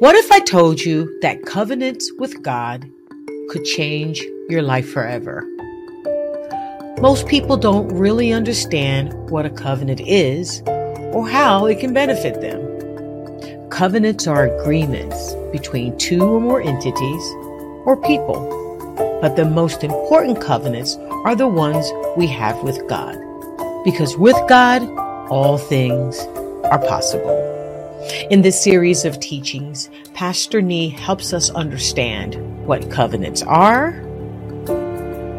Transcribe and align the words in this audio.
What 0.00 0.14
if 0.16 0.32
I 0.32 0.40
told 0.40 0.80
you 0.80 1.18
that 1.20 1.44
covenants 1.44 2.10
with 2.18 2.42
God 2.42 2.90
could 3.50 3.66
change 3.66 4.24
your 4.48 4.62
life 4.62 4.90
forever? 4.90 5.46
Most 7.02 7.28
people 7.28 7.58
don't 7.58 7.86
really 7.88 8.32
understand 8.32 9.12
what 9.28 9.44
a 9.44 9.50
covenant 9.50 10.00
is 10.00 10.62
or 11.12 11.28
how 11.28 11.66
it 11.66 11.80
can 11.80 11.92
benefit 11.92 12.40
them. 12.40 13.68
Covenants 13.68 14.26
are 14.26 14.46
agreements 14.46 15.34
between 15.52 15.98
two 15.98 16.22
or 16.22 16.40
more 16.40 16.62
entities 16.62 17.22
or 17.84 18.00
people. 18.02 18.40
But 19.20 19.36
the 19.36 19.44
most 19.44 19.84
important 19.84 20.40
covenants 20.40 20.96
are 21.26 21.36
the 21.36 21.46
ones 21.46 21.92
we 22.16 22.26
have 22.28 22.62
with 22.62 22.88
God. 22.88 23.18
Because 23.84 24.16
with 24.16 24.38
God, 24.48 24.82
all 25.28 25.58
things 25.58 26.18
are 26.70 26.78
possible. 26.78 27.39
In 28.30 28.42
this 28.42 28.62
series 28.62 29.04
of 29.04 29.18
teachings, 29.18 29.90
Pastor 30.14 30.62
Nii 30.62 30.92
helps 30.92 31.32
us 31.32 31.50
understand 31.50 32.36
what 32.64 32.88
covenants 32.88 33.42
are, 33.42 33.90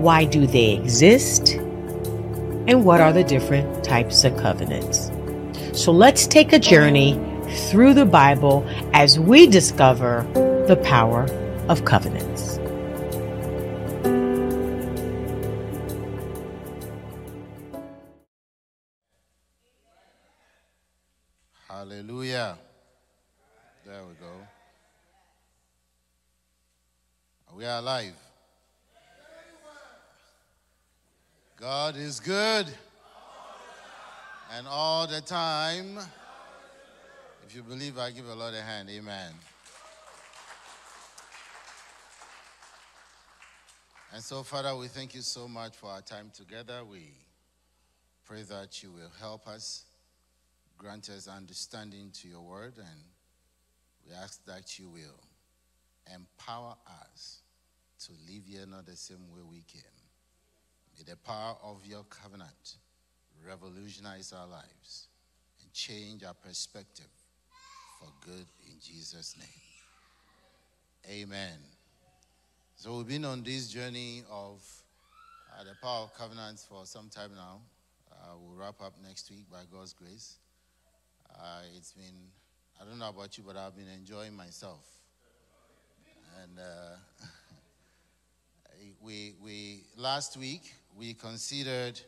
why 0.02 0.26
do 0.26 0.46
they 0.46 0.74
exist, 0.74 1.54
and 1.54 2.84
what 2.84 3.00
are 3.00 3.14
the 3.14 3.24
different 3.24 3.82
types 3.86 4.26
of 4.26 4.36
covenants. 4.36 5.10
So 5.72 5.94
let's 5.94 6.28
take 6.28 6.52
a 6.52 6.60
journey 6.60 7.14
through 7.70 7.94
the 7.94 8.06
Bible 8.06 8.68
as 8.92 9.18
we 9.18 9.48
discover 9.48 10.30
the 10.68 10.76
power 10.84 11.24
of 11.70 11.86
covenants. 11.86 12.58
Hallelujah. 21.70 22.58
There 23.92 24.04
we 24.08 24.14
go. 24.14 24.32
We 27.62 27.68
are 27.68 27.78
alive. 27.78 28.16
God 31.60 31.96
is 31.96 32.20
good. 32.20 32.66
And 34.52 34.66
all 34.68 35.06
the 35.06 35.22
time. 35.22 36.00
If 37.46 37.56
you 37.56 37.62
believe, 37.62 38.00
I 38.00 38.10
give 38.10 38.28
a 38.28 38.34
Lord 38.34 38.56
a 38.56 38.62
hand. 38.64 38.90
Amen. 38.90 39.34
And 44.12 44.24
so, 44.24 44.42
Father, 44.42 44.76
we 44.76 44.88
thank 44.88 45.14
you 45.14 45.22
so 45.22 45.48
much 45.48 45.76
for 45.76 45.92
our 45.92 46.02
time 46.02 46.32
together. 46.36 46.84
We 46.84 47.14
pray 48.26 48.42
that 48.42 48.82
you 48.82 48.92
will 48.92 49.12
help 49.20 49.48
us, 49.48 49.86
grant 50.80 51.12
us 51.12 51.28
understanding 51.28 52.10
to 52.24 52.28
your 52.28 52.42
word, 52.42 52.74
and 52.78 53.04
we 54.04 54.16
ask 54.16 54.44
that 54.48 54.80
you 54.80 54.90
will 54.90 55.22
empower 56.12 56.74
us 57.06 57.41
to 58.06 58.12
live 58.32 58.44
here 58.48 58.66
not 58.68 58.86
the 58.86 58.96
same 58.96 59.30
way 59.32 59.42
we 59.48 59.64
came. 59.72 59.82
May 60.98 61.04
the 61.04 61.18
power 61.18 61.56
of 61.64 61.86
your 61.86 62.04
covenant 62.06 62.76
revolutionize 63.48 64.34
our 64.34 64.48
lives 64.48 65.08
and 65.62 65.72
change 65.74 66.24
our 66.24 66.34
perspective 66.34 67.10
for 68.00 68.10
good 68.26 68.46
in 68.68 68.74
Jesus' 68.82 69.36
name. 69.38 69.48
Amen. 71.10 71.58
So 72.76 72.98
we've 72.98 73.08
been 73.08 73.26
on 73.26 73.44
this 73.44 73.70
journey 73.70 74.24
of 74.32 74.64
uh, 75.54 75.64
the 75.64 75.76
power 75.82 76.04
of 76.04 76.14
covenants 76.16 76.66
for 76.66 76.86
some 76.86 77.10
time 77.10 77.32
now. 77.36 77.62
Uh, 78.12 78.34
we'll 78.40 78.58
wrap 78.58 78.82
up 78.82 78.94
next 79.06 79.30
week 79.30 79.46
by 79.52 79.62
God's 79.72 79.94
grace. 79.94 80.38
Uh, 81.30 81.62
it's 81.78 81.94
been, 81.94 82.30
I 82.82 82.86
don't 82.86 82.98
know 82.98 83.10
about 83.10 83.38
you, 83.38 83.44
but 83.46 83.58
I've 83.58 83.76
been 83.76 83.88
enjoying 83.88 84.36
myself. 84.36 84.86
And 86.42 86.58
uh, 86.60 87.26
we, 89.02 89.34
we, 89.42 89.84
last 89.96 90.38
week, 90.38 90.74
we 90.96 91.14
considered 91.14 92.00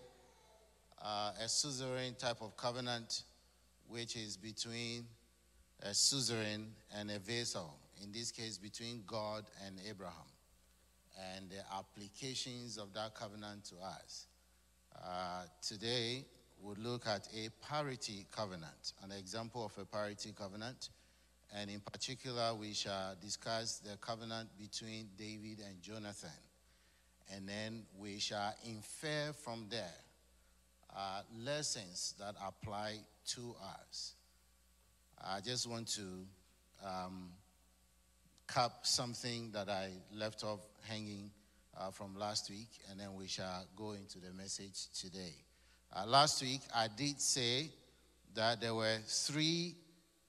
uh, 1.04 1.32
a 1.44 1.48
suzerain 1.48 2.16
type 2.18 2.42
of 2.42 2.56
covenant, 2.56 3.24
which 3.88 4.16
is 4.16 4.38
between 4.38 5.06
a 5.84 5.94
suzerain 5.94 6.68
and 6.96 7.12
a 7.12 7.20
vassal, 7.20 7.78
in 8.02 8.12
this 8.12 8.32
case, 8.32 8.58
between 8.58 9.04
God 9.06 9.46
and 9.66 9.80
Abraham 9.90 10.14
and 11.36 11.50
the 11.50 11.64
applications 11.78 12.78
of 12.78 12.94
that 12.94 13.14
covenant 13.14 13.66
to 13.66 13.76
us. 13.76 14.28
Uh, 14.96 15.44
today, 15.62 16.26
we'll 16.62 16.76
look 16.80 17.06
at 17.08 17.28
a 17.36 17.50
parity 17.68 18.26
covenant, 18.32 18.94
an 19.04 19.12
example 19.12 19.66
of 19.66 19.78
a 19.82 19.86
parity 19.86 20.34
covenant. 20.38 20.90
And 21.56 21.70
in 21.70 21.82
particular, 21.82 22.56
we 22.56 22.74
shall 22.74 23.16
discuss 23.22 23.78
the 23.78 23.96
covenant 23.98 24.50
between 24.58 25.10
David 25.18 25.60
and 25.68 25.80
Jonathan. 25.82 26.32
And 27.32 27.48
then 27.48 27.84
we 27.98 28.20
shall 28.20 28.54
infer 28.66 29.34
from 29.34 29.68
there 29.70 29.94
uh, 30.96 31.22
lessons 31.44 32.16
that 32.20 32.36
apply 32.46 32.98
to 33.28 33.56
us. 33.90 34.14
I 35.24 35.40
just 35.40 35.70
want 35.70 35.88
to 35.90 36.02
um, 36.86 37.30
cap 38.48 38.72
something 38.84 39.52
that 39.52 39.70
I 39.70 39.92
left 40.14 40.44
off 40.44 40.60
hanging 40.88 41.32
uh, 41.78 41.92
from 41.92 42.16
last 42.18 42.50
week, 42.50 42.70
and 42.90 43.00
then 43.00 43.16
we 43.16 43.28
shall 43.28 43.66
go 43.76 43.94
into 43.94 44.20
the 44.20 44.32
message 44.34 44.88
today. 44.94 45.34
Uh, 45.96 46.06
last 46.06 46.42
week, 46.42 46.62
I 46.76 46.88
did 46.96 47.20
say 47.22 47.72
that 48.36 48.62
there 48.62 48.76
were 48.76 48.98
three 49.08 49.76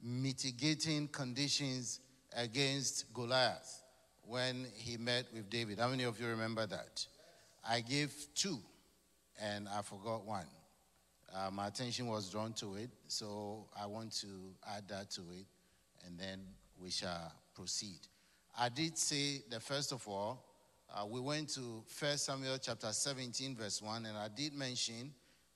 mitigating 0.03 1.09
conditions 1.09 2.01
against 2.37 3.13
Goliath 3.13 3.84
when 4.27 4.67
he 4.75 4.97
met 4.97 5.27
with 5.33 5.49
David. 5.51 5.79
How 5.79 5.89
many 5.89 6.05
of 6.05 6.21
you 6.21 6.27
remember 6.29 6.67
that? 6.67 7.07
I 7.69 7.81
gave 7.81 8.13
two, 8.35 8.59
and 9.41 9.69
I 9.69 9.83
forgot 9.83 10.25
one. 10.25 10.47
Uh, 11.35 11.51
my 11.51 11.67
attention 11.67 12.07
was 12.07 12.31
drawn 12.31 12.53
to 12.55 12.77
it, 12.77 12.91
so 13.09 13.67
I 13.81 13.87
want 13.87 14.13
to 14.21 14.27
add 14.77 14.89
that 14.89 15.11
to 15.13 15.23
it, 15.23 15.47
and 16.07 16.19
then 16.19 16.41
we 16.81 16.91
shall 16.91 17.33
proceed. 17.55 17.99
I 18.59 18.69
did 18.69 18.97
say 18.97 19.43
that 19.51 19.63
first 19.63 19.93
of 19.93 20.07
all, 20.07 20.45
uh, 20.95 21.05
we 21.07 21.19
went 21.19 21.49
to 21.51 21.83
1 21.99 22.19
Samuel 22.19 22.59
chapter 22.59 22.93
17, 22.93 23.57
verse 23.57 23.83
1, 23.83 24.07
and 24.07 24.17
I 24.17 24.29
did 24.29 24.55
mention 24.55 25.13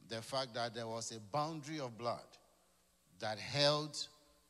the 0.09 0.21
fact 0.23 0.55
that 0.55 0.75
there 0.75 0.87
was 0.87 1.13
a 1.13 1.21
boundary 1.21 1.79
of 1.79 1.97
blood 1.97 2.27
that 3.21 3.39
held 3.39 3.97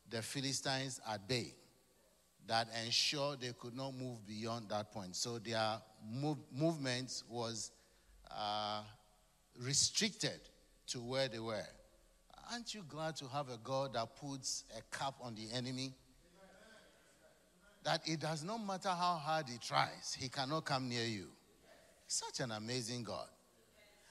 the 0.09 0.23
Philistines 0.23 1.01
at 1.11 1.29
bay, 1.29 1.55
that 2.49 2.69
ensured 2.85 3.43
they 3.43 3.53
could 3.59 3.77
not 3.77 3.95
move 3.95 4.27
beyond 4.27 4.71
that 4.71 4.91
point. 4.91 5.15
So 5.15 5.39
their 5.39 5.81
move, 6.11 6.39
movement 6.51 7.23
was 7.29 7.71
uh, 8.31 8.83
restricted 9.61 10.41
to 10.89 10.99
where 10.99 11.29
they 11.29 11.39
were. 11.39 11.67
Aren't 12.51 12.75
you 12.75 12.83
glad 12.89 13.17
to 13.17 13.27
have 13.29 13.51
a 13.51 13.59
God 13.63 13.93
that 13.93 14.17
puts 14.17 14.65
a 14.77 14.97
cap 14.97 15.15
on 15.21 15.35
the 15.35 15.55
enemy? 15.55 15.95
That 17.85 18.01
it 18.07 18.21
does 18.21 18.43
not 18.43 18.59
matter 18.59 18.89
how 18.89 19.21
hard 19.23 19.47
he 19.49 19.59
tries, 19.59 20.17
he 20.19 20.29
cannot 20.29 20.65
come 20.65 20.89
near 20.89 21.05
you. 21.05 21.27
Such 22.07 22.41
an 22.41 22.53
amazing 22.53 23.05
God. 23.05 23.29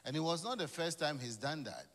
And 0.05 0.15
it 0.15 0.19
was 0.19 0.43
not 0.43 0.59
the 0.59 0.67
first 0.67 0.99
time 0.99 1.17
he's 1.19 1.35
done 1.35 1.63
that. 1.63 1.85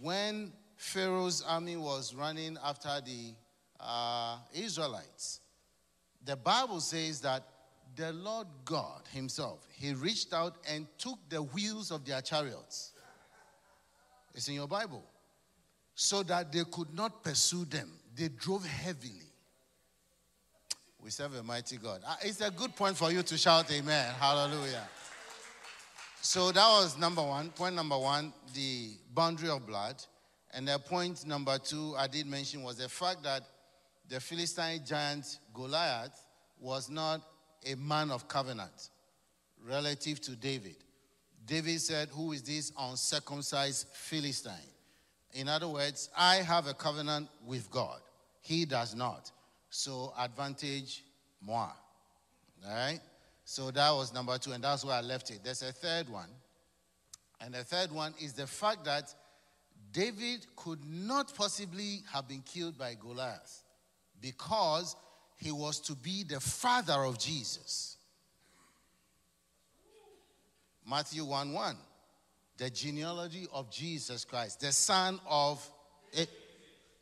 When 0.00 0.52
Pharaoh's 0.76 1.42
army 1.42 1.76
was 1.76 2.14
running 2.14 2.56
after 2.64 3.00
the 3.04 3.34
uh, 3.80 4.38
Israelites, 4.54 5.40
the 6.26 6.36
Bible 6.36 6.80
says 6.80 7.20
that 7.22 7.44
the 7.94 8.12
Lord 8.12 8.48
God 8.64 9.02
Himself, 9.12 9.66
He 9.72 9.94
reached 9.94 10.34
out 10.34 10.56
and 10.68 10.86
took 10.98 11.18
the 11.28 11.42
wheels 11.42 11.90
of 11.90 12.04
their 12.04 12.20
chariots. 12.20 12.92
It's 14.34 14.48
in 14.48 14.54
your 14.54 14.68
Bible. 14.68 15.02
So 15.94 16.22
that 16.24 16.52
they 16.52 16.62
could 16.70 16.92
not 16.92 17.22
pursue 17.22 17.64
them. 17.64 17.90
They 18.14 18.28
drove 18.28 18.66
heavily. 18.66 19.32
We 21.02 21.10
serve 21.10 21.36
a 21.36 21.42
mighty 21.42 21.76
God. 21.76 22.02
Uh, 22.06 22.16
it's 22.22 22.40
a 22.40 22.50
good 22.50 22.74
point 22.76 22.96
for 22.96 23.10
you 23.10 23.22
to 23.22 23.38
shout 23.38 23.72
amen. 23.72 24.12
Hallelujah. 24.18 24.82
So 26.20 26.50
that 26.50 26.66
was 26.66 26.98
number 26.98 27.22
one. 27.22 27.50
Point 27.50 27.76
number 27.76 27.96
one, 27.96 28.32
the 28.52 28.90
boundary 29.14 29.48
of 29.48 29.64
blood. 29.66 30.02
And 30.52 30.66
the 30.66 30.78
point 30.78 31.24
number 31.24 31.56
two 31.58 31.94
I 31.96 32.08
did 32.08 32.26
mention 32.26 32.62
was 32.62 32.76
the 32.76 32.88
fact 32.88 33.22
that 33.22 33.42
the 34.08 34.20
Philistine 34.20 34.84
giant 34.84 35.38
Goliath 35.52 36.24
was 36.60 36.88
not 36.88 37.20
a 37.64 37.74
man 37.74 38.10
of 38.10 38.28
covenant 38.28 38.90
relative 39.66 40.20
to 40.22 40.36
David. 40.36 40.76
David 41.44 41.80
said, 41.80 42.08
Who 42.10 42.32
is 42.32 42.42
this 42.42 42.72
uncircumcised 42.78 43.88
Philistine? 43.92 44.52
In 45.32 45.48
other 45.48 45.68
words, 45.68 46.08
I 46.16 46.36
have 46.36 46.66
a 46.66 46.74
covenant 46.74 47.28
with 47.44 47.70
God. 47.70 48.00
He 48.40 48.64
does 48.64 48.94
not. 48.94 49.30
So, 49.70 50.12
advantage 50.18 51.04
moi. 51.40 51.68
All 52.64 52.74
right? 52.74 53.00
So, 53.44 53.70
that 53.70 53.90
was 53.90 54.14
number 54.14 54.38
two, 54.38 54.52
and 54.52 54.62
that's 54.62 54.84
where 54.84 54.94
I 54.94 55.00
left 55.00 55.30
it. 55.30 55.40
There's 55.44 55.62
a 55.62 55.72
third 55.72 56.08
one. 56.08 56.30
And 57.40 57.54
the 57.54 57.64
third 57.64 57.92
one 57.92 58.14
is 58.20 58.32
the 58.32 58.46
fact 58.46 58.84
that 58.84 59.12
David 59.92 60.46
could 60.56 60.80
not 60.88 61.34
possibly 61.34 62.02
have 62.12 62.28
been 62.28 62.42
killed 62.42 62.78
by 62.78 62.94
Goliath 62.94 63.62
because 64.20 64.96
he 65.36 65.52
was 65.52 65.80
to 65.80 65.94
be 65.94 66.24
the 66.24 66.40
father 66.40 67.04
of 67.04 67.18
Jesus. 67.18 67.96
Matthew 70.88 71.24
1 71.24 71.52
1, 71.52 71.76
the 72.58 72.70
genealogy 72.70 73.46
of 73.52 73.70
Jesus 73.70 74.24
Christ, 74.24 74.60
the 74.60 74.72
son 74.72 75.20
of. 75.28 75.68
It. 76.12 76.30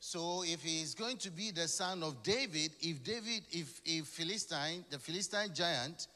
So 0.01 0.43
if 0.45 0.63
he 0.63 0.83
is 0.83 0.95
going 0.95 1.17
to 1.19 1.31
be 1.31 1.51
the 1.51 1.69
son 1.69 2.03
of 2.03 2.23
David, 2.23 2.73
if 2.81 3.03
David, 3.03 3.43
if, 3.51 3.81
if 3.85 4.07
Philistine, 4.07 4.85
the 4.91 4.99
Philistine 4.99 5.55
giant, 5.55 6.09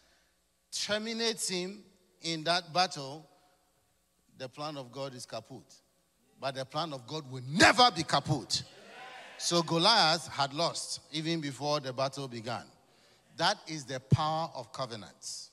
terminates 0.71 1.49
him 1.49 1.83
in 2.23 2.45
that 2.45 2.73
battle, 2.73 3.27
the 4.37 4.49
plan 4.49 4.77
of 4.77 4.93
God 4.93 5.15
is 5.15 5.25
kaput. 5.25 5.65
But 6.41 6.55
the 6.55 6.65
plan 6.65 6.93
of 6.93 7.07
God 7.07 7.31
will 7.31 7.43
never 7.49 7.91
be 7.91 8.03
kaput. 8.03 8.63
So 9.41 9.63
Goliath 9.63 10.27
had 10.27 10.53
lost 10.53 11.01
even 11.13 11.41
before 11.41 11.79
the 11.79 11.93
battle 11.93 12.27
began. 12.27 12.65
That 13.37 13.57
is 13.69 13.85
the 13.85 14.01
power 14.01 14.51
of 14.53 14.73
covenants. 14.73 15.51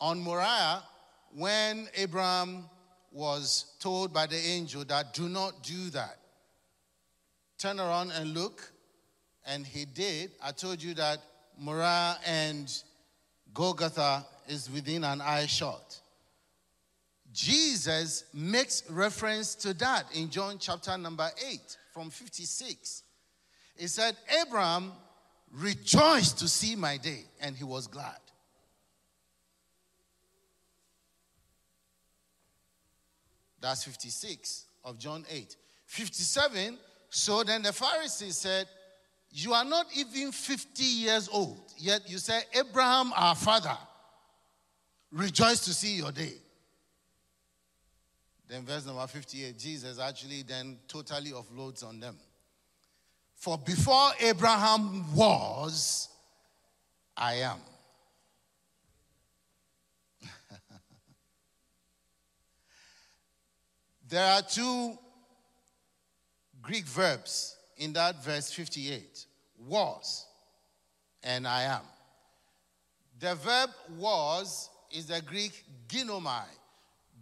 On 0.00 0.18
Moriah, 0.20 0.82
when 1.32 1.88
Abraham 1.94 2.64
was 3.12 3.76
told 3.78 4.12
by 4.12 4.26
the 4.26 4.36
angel 4.36 4.84
that 4.86 5.14
do 5.14 5.28
not 5.28 5.62
do 5.62 5.90
that, 5.90 6.18
turn 7.56 7.78
around 7.78 8.10
and 8.10 8.34
look, 8.34 8.72
and 9.46 9.64
he 9.64 9.84
did. 9.84 10.32
I 10.42 10.50
told 10.50 10.82
you 10.82 10.92
that 10.94 11.20
Moriah 11.56 12.16
and 12.26 12.82
Golgotha 13.54 14.26
is 14.48 14.68
within 14.68 15.04
an 15.04 15.20
eye 15.20 15.46
shot. 15.46 16.00
Jesus 17.32 18.24
makes 18.34 18.82
reference 18.90 19.54
to 19.54 19.72
that 19.74 20.06
in 20.16 20.30
John 20.30 20.56
chapter 20.58 20.98
number 20.98 21.30
8 21.48 21.76
from 22.00 22.08
56. 22.08 23.02
He 23.76 23.86
said, 23.86 24.16
Abraham 24.40 24.92
rejoiced 25.52 26.38
to 26.38 26.48
see 26.48 26.74
my 26.74 26.96
day, 26.96 27.24
and 27.42 27.54
he 27.54 27.62
was 27.62 27.86
glad. 27.86 28.16
That's 33.60 33.84
56 33.84 34.64
of 34.82 34.98
John 34.98 35.26
8. 35.30 35.54
57, 35.84 36.78
so 37.10 37.42
then 37.42 37.60
the 37.60 37.72
Pharisees 37.74 38.38
said, 38.38 38.66
You 39.30 39.52
are 39.52 39.66
not 39.66 39.84
even 39.94 40.32
50 40.32 40.82
years 40.82 41.28
old, 41.30 41.70
yet 41.76 42.08
you 42.08 42.16
say, 42.16 42.40
Abraham, 42.54 43.12
our 43.14 43.34
father, 43.34 43.76
rejoiced 45.12 45.64
to 45.64 45.74
see 45.74 45.96
your 45.96 46.12
day. 46.12 46.32
Then, 48.50 48.64
verse 48.64 48.84
number 48.84 49.06
58, 49.06 49.56
Jesus 49.56 50.00
actually 50.00 50.42
then 50.42 50.78
totally 50.88 51.30
offloads 51.30 51.86
on 51.86 52.00
them. 52.00 52.16
For 53.36 53.56
before 53.56 54.10
Abraham 54.18 55.14
was, 55.14 56.08
I 57.16 57.34
am. 57.34 57.58
there 64.08 64.26
are 64.32 64.42
two 64.42 64.98
Greek 66.60 66.86
verbs 66.86 67.56
in 67.76 67.92
that 67.92 68.24
verse 68.24 68.52
58 68.52 69.26
was 69.68 70.26
and 71.22 71.46
I 71.46 71.62
am. 71.62 71.82
The 73.20 73.36
verb 73.36 73.70
was 73.96 74.70
is 74.90 75.06
the 75.06 75.22
Greek 75.22 75.52
ginomai. 75.86 76.46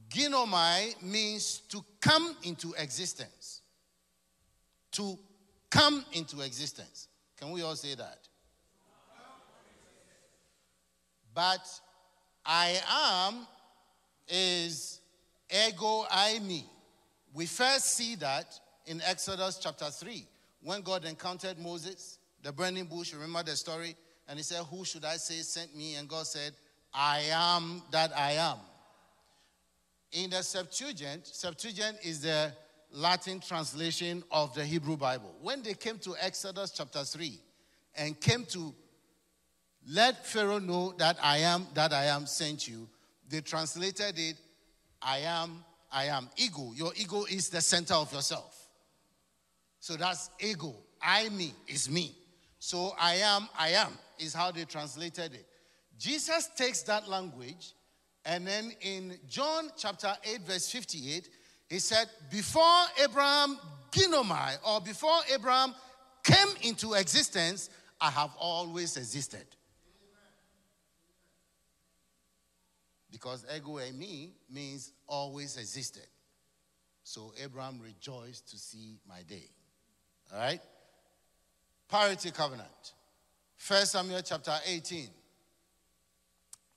Ginomai 0.09 1.03
means 1.03 1.59
to 1.69 1.85
come 2.01 2.37
into 2.43 2.73
existence. 2.79 3.63
To 4.93 5.19
come 5.71 6.05
into 6.13 6.41
existence. 6.41 7.09
Can 7.39 7.51
we 7.51 7.63
all 7.63 7.77
say 7.77 7.95
that? 7.95 8.19
But 11.35 11.69
I 12.45 12.81
am 13.29 13.47
is 14.29 15.01
ego 15.51 16.05
eimi. 16.11 16.65
We 17.35 17.47
first 17.47 17.95
see 17.95 18.17
that 18.17 18.59
in 18.87 19.01
Exodus 19.03 19.59
chapter 19.59 19.91
3 19.91 20.27
when 20.63 20.81
God 20.83 21.05
encountered 21.05 21.59
Moses, 21.59 22.19
the 22.43 22.53
burning 22.53 22.87
bush. 22.87 23.13
Remember 23.15 23.43
the 23.43 23.57
story? 23.57 23.95
And 24.27 24.39
he 24.39 24.43
said, 24.43 24.65
Who 24.65 24.85
should 24.85 25.05
I 25.05 25.17
say 25.17 25.37
sent 25.43 25.77
me? 25.77 25.95
And 25.95 26.09
God 26.09 26.27
said, 26.27 26.53
I 26.93 27.23
am 27.31 27.83
that 27.91 28.17
I 28.17 28.33
am. 28.33 28.59
In 30.13 30.31
the 30.31 30.43
Septuagint, 30.43 31.27
Septuagint 31.27 31.99
is 32.03 32.23
the 32.23 32.53
Latin 32.93 33.41
translation 33.41 34.23
of 34.31 34.55
the 34.55 34.65
Hebrew 34.65 34.97
Bible. 34.97 35.35
When 35.43 35.63
they 35.63 35.75
came 35.75 35.99
to 35.99 36.15
Exodus 36.21 36.71
chapter 36.71 37.05
3 37.05 37.39
and 37.97 38.19
came 38.19 38.45
to 38.47 38.75
let 39.91 40.27
Pharaoh 40.27 40.59
know 40.59 40.95
that 40.99 41.19
I 41.23 41.39
am 41.39 41.67
that 41.75 41.93
I 41.93 42.07
am 42.07 42.27
sent 42.27 42.67
you, 42.67 42.89
they 43.29 43.41
translated 43.41 44.19
it 44.19 44.37
I 45.03 45.19
am, 45.19 45.65
I 45.93 46.05
am. 46.07 46.29
Ego. 46.37 46.73
Your 46.75 46.93
ego 46.97 47.25
is 47.25 47.49
the 47.49 47.61
center 47.61 47.95
of 47.95 48.13
yourself. 48.13 48.69
So 49.81 49.97
that's 49.97 50.31
ego. 50.41 50.75
I, 51.01 51.29
me, 51.29 51.55
is 51.67 51.89
me. 51.89 52.15
So 52.59 52.93
I 52.99 53.15
am, 53.17 53.49
I 53.59 53.71
am, 53.71 53.93
is 54.19 54.35
how 54.35 54.51
they 54.51 54.65
translated 54.65 55.35
it. 55.35 55.47
Jesus 55.99 56.51
takes 56.57 56.83
that 56.83 57.09
language, 57.09 57.73
and 58.29 58.47
then 58.47 58.73
in 58.83 59.19
John 59.27 59.71
chapter 59.75 60.15
8, 60.23 60.43
verse 60.43 60.71
58, 60.71 61.31
he 61.71 61.79
said, 61.79 62.11
Before 62.31 62.85
Abraham 63.03 63.59
ginomai, 63.91 64.59
or 64.67 64.83
before 64.83 65.19
Abraham 65.33 65.75
came 66.23 66.49
into 66.61 66.93
existence, 66.93 67.71
I 67.99 68.11
have 68.11 68.31
always 68.39 68.99
existed. 68.99 69.47
Because 73.11 73.47
ego 73.57 73.79
eimi 73.79 74.33
means 74.53 74.93
always 75.07 75.57
existed. 75.57 76.07
So 77.05 77.33
Abraham 77.43 77.81
rejoiced 77.81 78.51
to 78.51 78.59
see 78.59 78.99
my 79.09 79.23
day. 79.27 79.49
All 80.35 80.39
right? 80.39 80.61
Parity 81.89 82.31
covenant. 82.31 82.93
1 83.67 83.87
Samuel 83.87 84.21
chapter 84.21 84.55
18. 84.67 85.09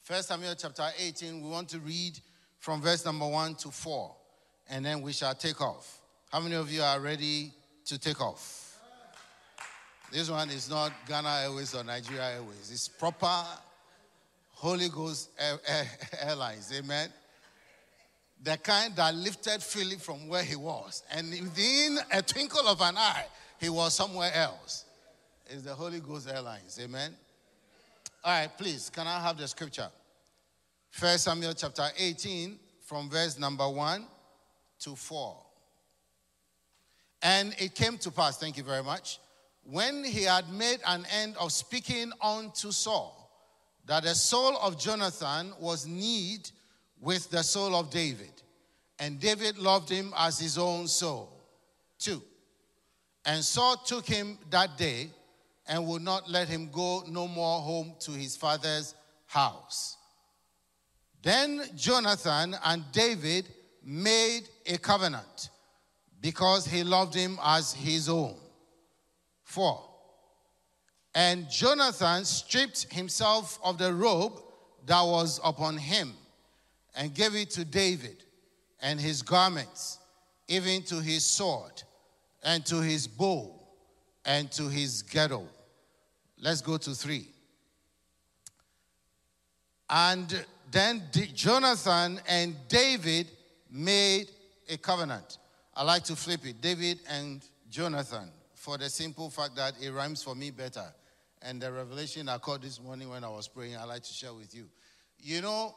1 0.07 0.23
Samuel 0.23 0.55
chapter 0.57 0.87
18, 0.97 1.41
we 1.43 1.49
want 1.49 1.69
to 1.69 1.79
read 1.79 2.19
from 2.59 2.81
verse 2.81 3.05
number 3.05 3.27
1 3.27 3.55
to 3.55 3.69
4, 3.69 4.15
and 4.71 4.83
then 4.83 5.01
we 5.01 5.13
shall 5.13 5.35
take 5.35 5.61
off. 5.61 5.99
How 6.31 6.39
many 6.39 6.55
of 6.55 6.71
you 6.71 6.81
are 6.81 6.99
ready 6.99 7.51
to 7.85 7.99
take 7.99 8.19
off? 8.19 8.79
This 10.11 10.29
one 10.29 10.49
is 10.49 10.69
not 10.69 10.91
Ghana 11.07 11.41
Airways 11.43 11.75
or 11.75 11.83
Nigeria 11.83 12.31
Airways. 12.31 12.69
It's 12.71 12.87
proper 12.87 13.45
Holy 14.53 14.89
Ghost 14.89 15.29
Air, 15.37 15.59
Air, 15.67 15.87
Airlines. 16.23 16.73
Amen. 16.75 17.09
The 18.43 18.57
kind 18.57 18.95
that 18.95 19.13
lifted 19.13 19.61
Philip 19.61 19.99
from 20.01 20.27
where 20.27 20.43
he 20.43 20.55
was. 20.55 21.03
And 21.11 21.29
within 21.29 21.99
a 22.11 22.21
twinkle 22.23 22.67
of 22.67 22.81
an 22.81 22.97
eye, 22.97 23.25
he 23.59 23.69
was 23.69 23.93
somewhere 23.93 24.31
else. 24.33 24.85
It's 25.47 25.61
the 25.61 25.75
Holy 25.75 25.99
Ghost 25.99 26.27
Airlines. 26.27 26.79
Amen. 26.81 27.15
All 28.23 28.31
right, 28.31 28.55
please, 28.55 28.91
can 28.91 29.07
I 29.07 29.19
have 29.19 29.37
the 29.37 29.47
scripture? 29.47 29.87
First 30.91 31.23
Samuel 31.23 31.55
chapter 31.55 31.87
18, 31.97 32.59
from 32.85 33.09
verse 33.09 33.39
number 33.39 33.67
1 33.67 34.05
to 34.81 34.95
4. 34.95 35.37
And 37.23 37.55
it 37.57 37.73
came 37.73 37.97
to 37.97 38.11
pass, 38.11 38.37
thank 38.37 38.57
you 38.57 38.63
very 38.63 38.83
much, 38.83 39.19
when 39.63 40.03
he 40.03 40.23
had 40.23 40.47
made 40.53 40.79
an 40.85 41.05
end 41.11 41.35
of 41.37 41.51
speaking 41.51 42.11
unto 42.21 42.71
Saul, 42.71 43.17
that 43.87 44.03
the 44.03 44.13
soul 44.13 44.55
of 44.57 44.79
Jonathan 44.79 45.53
was 45.59 45.87
need 45.87 46.47
with 46.99 47.27
the 47.31 47.41
soul 47.41 47.75
of 47.75 47.89
David, 47.89 48.33
and 48.99 49.19
David 49.19 49.57
loved 49.57 49.89
him 49.89 50.13
as 50.15 50.37
his 50.37 50.59
own 50.59 50.87
soul. 50.87 51.31
Two. 51.97 52.21
And 53.25 53.43
Saul 53.43 53.77
took 53.77 54.05
him 54.05 54.37
that 54.51 54.77
day 54.77 55.09
and 55.67 55.85
would 55.87 56.01
not 56.01 56.29
let 56.29 56.47
him 56.47 56.69
go 56.71 57.03
no 57.07 57.27
more 57.27 57.61
home 57.61 57.93
to 57.99 58.11
his 58.11 58.35
father's 58.35 58.95
house. 59.27 59.97
Then 61.23 61.61
Jonathan 61.75 62.55
and 62.65 62.83
David 62.91 63.47
made 63.83 64.43
a 64.65 64.77
covenant 64.77 65.49
because 66.19 66.65
he 66.65 66.83
loved 66.83 67.13
him 67.13 67.39
as 67.43 67.73
his 67.73 68.09
own. 68.09 68.35
Four. 69.43 69.87
And 71.13 71.49
Jonathan 71.49 72.25
stripped 72.25 72.91
himself 72.93 73.59
of 73.63 73.77
the 73.77 73.93
robe 73.93 74.41
that 74.85 75.01
was 75.01 75.39
upon 75.43 75.77
him 75.77 76.13
and 76.95 77.13
gave 77.13 77.35
it 77.35 77.51
to 77.51 77.65
David 77.65 78.23
and 78.81 78.99
his 78.99 79.21
garments, 79.21 79.99
even 80.47 80.83
to 80.83 81.01
his 81.01 81.25
sword 81.25 81.83
and 82.43 82.65
to 82.65 82.81
his 82.81 83.07
bow 83.07 83.60
and 84.25 84.51
to 84.51 84.69
his 84.69 85.01
ghetto. 85.01 85.47
Let's 86.39 86.61
go 86.61 86.77
to 86.77 86.91
three. 86.91 87.27
And 89.89 90.45
then 90.71 91.03
Jonathan 91.33 92.19
and 92.27 92.55
David 92.67 93.27
made 93.69 94.29
a 94.69 94.77
covenant. 94.77 95.37
I 95.75 95.83
like 95.83 96.03
to 96.05 96.15
flip 96.15 96.45
it 96.45 96.61
David 96.61 96.99
and 97.09 97.43
Jonathan 97.69 98.31
for 98.55 98.77
the 98.77 98.89
simple 98.89 99.29
fact 99.29 99.55
that 99.55 99.73
it 99.81 99.91
rhymes 99.91 100.23
for 100.23 100.35
me 100.35 100.51
better. 100.51 100.93
and 101.41 101.61
the 101.61 101.71
revelation 101.71 102.29
I 102.29 102.37
caught 102.37 102.61
this 102.61 102.79
morning 102.79 103.09
when 103.09 103.23
I 103.23 103.29
was 103.29 103.47
praying, 103.47 103.75
I'd 103.75 103.85
like 103.85 104.03
to 104.03 104.13
share 104.13 104.33
with 104.33 104.53
you. 104.53 104.65
You 105.19 105.41
know, 105.41 105.75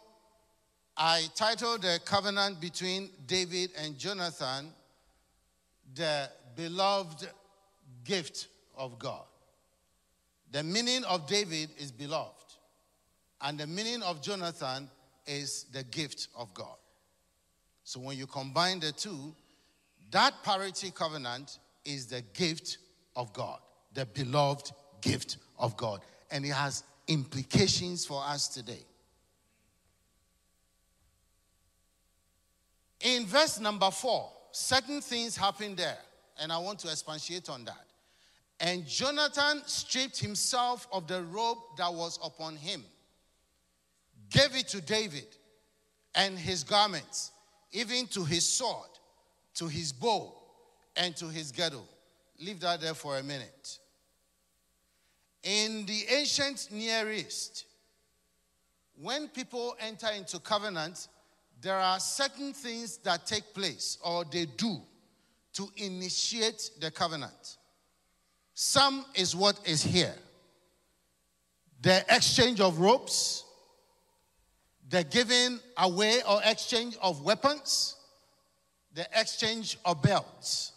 I 0.97 1.25
titled 1.35 1.83
the 1.83 1.99
covenant 2.05 2.61
between 2.61 3.11
David 3.27 3.71
and 3.83 3.99
Jonathan, 3.99 4.73
The 5.95 6.31
Beloved 6.55 7.29
Gift 8.05 8.49
of 8.77 8.99
God. 8.99 9.25
The 10.53 10.63
meaning 10.63 11.05
of 11.05 11.27
David 11.27 11.71
is 11.79 11.91
beloved, 11.91 12.55
and 13.41 13.59
the 13.59 13.67
meaning 13.67 14.03
of 14.03 14.23
Jonathan 14.23 14.89
is 15.27 15.65
the 15.73 15.83
gift 15.85 16.29
of 16.37 16.53
God. 16.55 16.77
So 17.83 18.01
when 18.01 18.17
you 18.17 18.27
combine 18.27 18.81
the 18.81 18.93
two, 18.93 19.35
that 20.11 20.35
parity 20.43 20.91
covenant 20.91 21.59
is 21.85 22.07
the 22.07 22.23
gift 22.33 22.79
of 23.17 23.33
God, 23.33 23.59
the 23.93 24.07
beloved 24.07 24.73
gift 25.01 25.39
of 25.59 25.77
God. 25.77 26.01
And 26.31 26.45
it 26.45 26.53
has 26.53 26.85
implications 27.09 28.07
for 28.07 28.23
us 28.25 28.49
today. 28.49 28.85
In 33.01 33.27
verse 33.27 33.61
number 33.61 33.91
four, 33.91 34.31
certain 34.51 35.01
things 35.01 35.37
happen 35.37 35.75
there, 35.77 35.99
and 36.41 36.51
I 36.51 36.59
want 36.59 36.79
to 36.81 36.89
expatiate 36.89 37.51
on 37.51 37.65
that. 37.67 37.87
And 38.65 38.87
Jonathan 38.87 39.61
stripped 39.67 40.19
himself 40.19 40.89
of 40.91 41.07
the 41.07 41.23
robe 41.23 41.59
that 41.77 41.93
was 41.93 42.19
upon 42.25 42.57
him, 42.57 42.83
gave 44.31 44.57
it 44.57 44.69
to 44.69 44.81
David 44.81 45.27
and 46.15 46.39
his 46.39 46.65
garments, 46.65 47.33
even 47.73 48.07
to 48.07 48.25
his 48.25 48.49
sword, 48.49 48.89
to 49.57 49.69
his 49.69 49.93
bow, 49.93 50.35
and 50.97 51.15
to 51.17 51.29
his 51.29 51.53
girdle. 51.53 51.87
Leave 52.41 52.59
that 52.61 52.81
there 52.81 52.95
for 52.95 53.19
a 53.19 53.23
minute. 53.23 53.81
In 55.43 55.85
the 55.85 56.07
ancient 56.09 56.69
Near 56.71 57.13
East, 57.13 57.67
when 58.99 59.29
people 59.29 59.77
enter 59.79 60.09
into 60.17 60.39
covenant, 60.39 61.09
there 61.61 61.77
are 61.77 62.01
certain 62.01 62.55
things 62.55 62.97
that 62.99 63.27
take 63.27 63.53
place 63.53 63.99
or 64.03 64.25
they 64.25 64.47
do 64.47 64.81
to 65.53 65.69
initiate 65.77 66.71
the 66.81 66.91
covenant. 66.91 67.59
Some 68.55 69.05
is 69.15 69.35
what 69.35 69.59
is 69.67 69.83
here 69.83 70.15
the 71.83 72.03
exchange 72.09 72.61
of 72.61 72.79
ropes, 72.79 73.45
the 74.89 75.05
giving 75.05 75.59
away 75.77 76.23
or 76.27 76.41
exchange 76.43 76.97
of 77.03 77.23
weapons, 77.23 77.97
the 78.95 79.07
exchange 79.15 79.77
of 79.85 80.01
belts. 80.01 80.73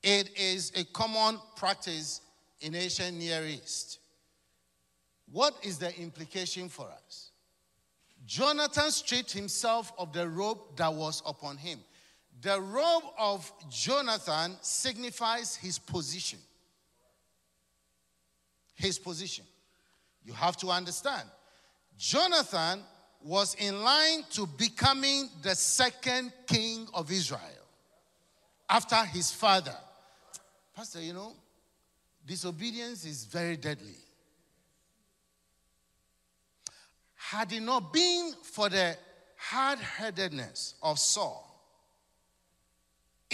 It 0.00 0.30
is 0.38 0.70
a 0.76 0.84
common 0.84 1.40
practice 1.56 2.20
in 2.60 2.76
ancient 2.76 3.16
Near 3.16 3.44
East. 3.44 3.98
What 5.32 5.56
is 5.64 5.78
the 5.78 5.98
implication 5.98 6.68
for 6.68 6.88
us? 6.88 7.30
Jonathan 8.26 8.92
stripped 8.92 9.32
himself 9.32 9.92
of 9.98 10.12
the 10.12 10.28
robe 10.28 10.58
that 10.76 10.92
was 10.92 11.20
upon 11.26 11.56
him. 11.56 11.80
The 12.44 12.60
robe 12.60 13.04
of 13.18 13.50
Jonathan 13.70 14.58
signifies 14.60 15.56
his 15.56 15.78
position. 15.78 16.38
His 18.74 18.98
position. 18.98 19.46
You 20.22 20.34
have 20.34 20.54
to 20.58 20.68
understand. 20.68 21.26
Jonathan 21.96 22.82
was 23.22 23.54
in 23.54 23.82
line 23.82 24.24
to 24.32 24.46
becoming 24.46 25.30
the 25.40 25.54
second 25.54 26.34
king 26.46 26.86
of 26.92 27.10
Israel 27.10 27.40
after 28.68 28.96
his 29.06 29.32
father. 29.32 29.76
Pastor, 30.76 31.00
you 31.00 31.14
know, 31.14 31.32
disobedience 32.26 33.06
is 33.06 33.24
very 33.24 33.56
deadly. 33.56 33.96
Had 37.14 37.54
it 37.54 37.62
not 37.62 37.90
been 37.90 38.34
for 38.42 38.68
the 38.68 38.98
hard 39.38 39.78
headedness 39.78 40.74
of 40.82 40.98
Saul 40.98 41.43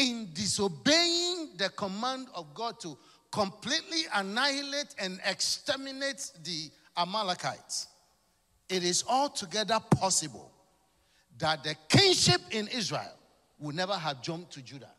in 0.00 0.30
disobeying 0.32 1.50
the 1.58 1.68
command 1.76 2.26
of 2.34 2.54
God 2.54 2.80
to 2.80 2.96
completely 3.30 4.02
annihilate 4.14 4.94
and 4.98 5.20
exterminate 5.26 6.32
the 6.42 6.70
Amalekites, 6.96 7.86
it 8.70 8.82
is 8.82 9.04
altogether 9.06 9.78
possible 9.90 10.50
that 11.38 11.62
the 11.62 11.74
kingship 11.88 12.40
in 12.50 12.66
Israel 12.68 13.12
would 13.58 13.74
never 13.74 13.94
have 13.94 14.22
jumped 14.22 14.52
to 14.54 14.62
Judah. 14.62 14.90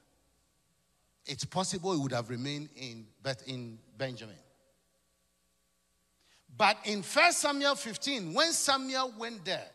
It's 1.25 1.45
possible 1.45 1.93
it 1.93 1.99
would 1.99 2.11
have 2.11 2.29
remained 2.29 2.69
in, 2.75 3.05
in 3.47 3.79
Benjamin. 3.97 4.35
But 6.55 6.77
in 6.85 7.01
1 7.01 7.31
Samuel 7.31 7.75
15, 7.75 8.33
when 8.35 8.51
Samuel 8.51 9.13
went 9.17 9.43
there, 9.45 9.67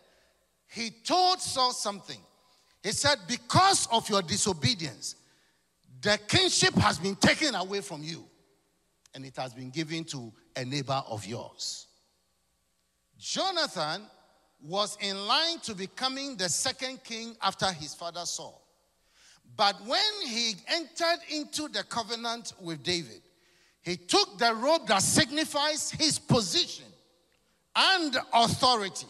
he 0.68 0.90
told 0.90 1.40
Saul 1.40 1.72
something. 1.72 2.20
He 2.86 2.92
said, 2.92 3.18
Because 3.26 3.88
of 3.90 4.08
your 4.08 4.22
disobedience, 4.22 5.16
the 6.00 6.20
kingship 6.28 6.72
has 6.74 7.00
been 7.00 7.16
taken 7.16 7.56
away 7.56 7.80
from 7.80 8.00
you, 8.04 8.24
and 9.12 9.26
it 9.26 9.36
has 9.38 9.52
been 9.52 9.70
given 9.70 10.04
to 10.04 10.32
a 10.54 10.64
neighbor 10.64 11.02
of 11.08 11.26
yours. 11.26 11.88
Jonathan 13.18 14.02
was 14.62 14.96
in 15.00 15.26
line 15.26 15.58
to 15.64 15.74
becoming 15.74 16.36
the 16.36 16.48
second 16.48 17.02
king 17.02 17.34
after 17.42 17.66
his 17.72 17.92
father 17.92 18.24
Saul. 18.24 18.64
But 19.56 19.84
when 19.84 20.12
he 20.24 20.54
entered 20.68 21.18
into 21.28 21.66
the 21.66 21.82
covenant 21.82 22.52
with 22.60 22.84
David, 22.84 23.22
he 23.82 23.96
took 23.96 24.38
the 24.38 24.54
robe 24.54 24.86
that 24.86 25.02
signifies 25.02 25.90
his 25.90 26.20
position 26.20 26.86
and 27.74 28.16
authority 28.32 29.08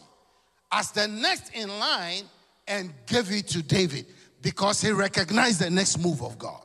as 0.73 0.92
the 0.92 1.06
next 1.06 1.54
in 1.54 1.68
line 1.68 2.25
and 2.69 2.93
gave 3.07 3.31
it 3.31 3.49
to 3.49 3.63
David 3.63 4.07
because 4.43 4.81
he 4.81 4.91
recognized 4.91 5.61
the 5.61 5.71
next 5.71 5.99
move 5.99 6.23
of 6.23 6.39
God. 6.39 6.63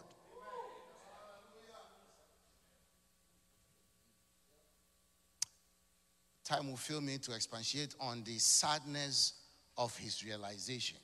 Time 6.44 6.70
will 6.70 6.78
fail 6.78 7.00
me 7.00 7.18
to 7.20 7.34
expatiate 7.34 7.96
on 8.00 8.24
the 8.26 8.38
sadness 8.38 9.34
of 9.78 9.96
his 9.98 10.26
realization. 10.26 10.98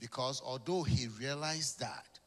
Because 0.00 0.42
although 0.44 0.82
he 0.82 1.08
realized 1.20 1.78
that, 1.80 2.18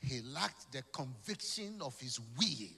he 0.00 0.20
lacked 0.32 0.70
the 0.72 0.82
conviction 0.92 1.78
of 1.80 1.98
his 1.98 2.20
will 2.38 2.68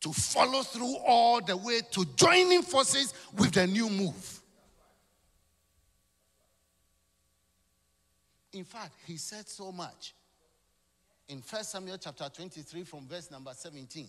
to 0.00 0.12
follow 0.12 0.62
through 0.62 0.96
all 1.06 1.40
the 1.40 1.56
way 1.56 1.80
to 1.92 2.04
joining 2.16 2.62
forces 2.62 3.14
with 3.36 3.52
the 3.52 3.66
new 3.66 3.88
move. 3.88 4.37
In 8.52 8.64
fact, 8.64 8.92
he 9.06 9.16
said 9.16 9.48
so 9.48 9.72
much. 9.72 10.14
In 11.28 11.42
1 11.48 11.64
Samuel 11.64 11.98
chapter 11.98 12.28
23, 12.28 12.84
from 12.84 13.06
verse 13.06 13.30
number 13.30 13.52
17, 13.52 14.08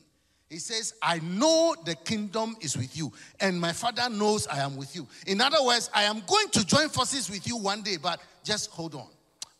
he 0.50 0.58
says, 0.58 0.96
I 1.02 1.20
know 1.20 1.76
the 1.86 1.94
kingdom 1.94 2.56
is 2.60 2.76
with 2.76 2.98
you, 2.98 3.12
and 3.40 3.60
my 3.60 3.72
father 3.72 4.10
knows 4.10 4.48
I 4.48 4.60
am 4.60 4.78
with 4.78 4.96
you. 4.96 5.08
In 5.28 5.42
other 5.42 5.64
words, 5.64 5.92
I 5.94 6.04
am 6.04 6.24
going 6.26 6.50
to 6.50 6.66
join 6.66 6.90
forces 6.90 7.30
with 7.30 7.46
you 7.46 7.58
one 7.58 7.84
day, 7.84 7.98
but 8.02 8.20
just 8.44 8.72
hold 8.72 8.96
on. 8.96 9.10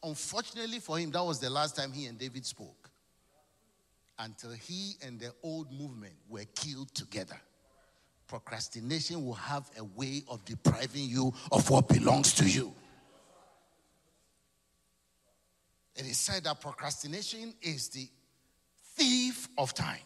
Unfortunately 0.02 0.80
for 0.80 0.98
him, 0.98 1.12
that 1.12 1.24
was 1.24 1.40
the 1.40 1.50
last 1.50 1.76
time 1.76 1.92
he 1.92 2.06
and 2.06 2.18
David 2.18 2.46
spoke. 2.46 2.90
Until 4.18 4.52
he 4.52 4.96
and 5.06 5.20
the 5.20 5.32
old 5.44 5.72
movement 5.72 6.14
were 6.28 6.46
killed 6.56 6.94
together. 6.96 7.40
Procrastination 8.28 9.26
will 9.26 9.34
have 9.34 9.70
a 9.78 9.84
way 9.84 10.24
of 10.28 10.44
depriving 10.46 11.08
you 11.08 11.34
of 11.52 11.70
what 11.70 11.88
belongs 11.88 12.34
to 12.34 12.46
you. 12.46 12.74
It 15.96 16.06
is 16.06 16.18
said 16.18 16.44
that 16.46 16.62
procrastination 16.62 17.54
is 17.62 17.90
the 17.90 18.08
thief 18.96 19.48
of 19.58 19.74
time. 19.74 20.00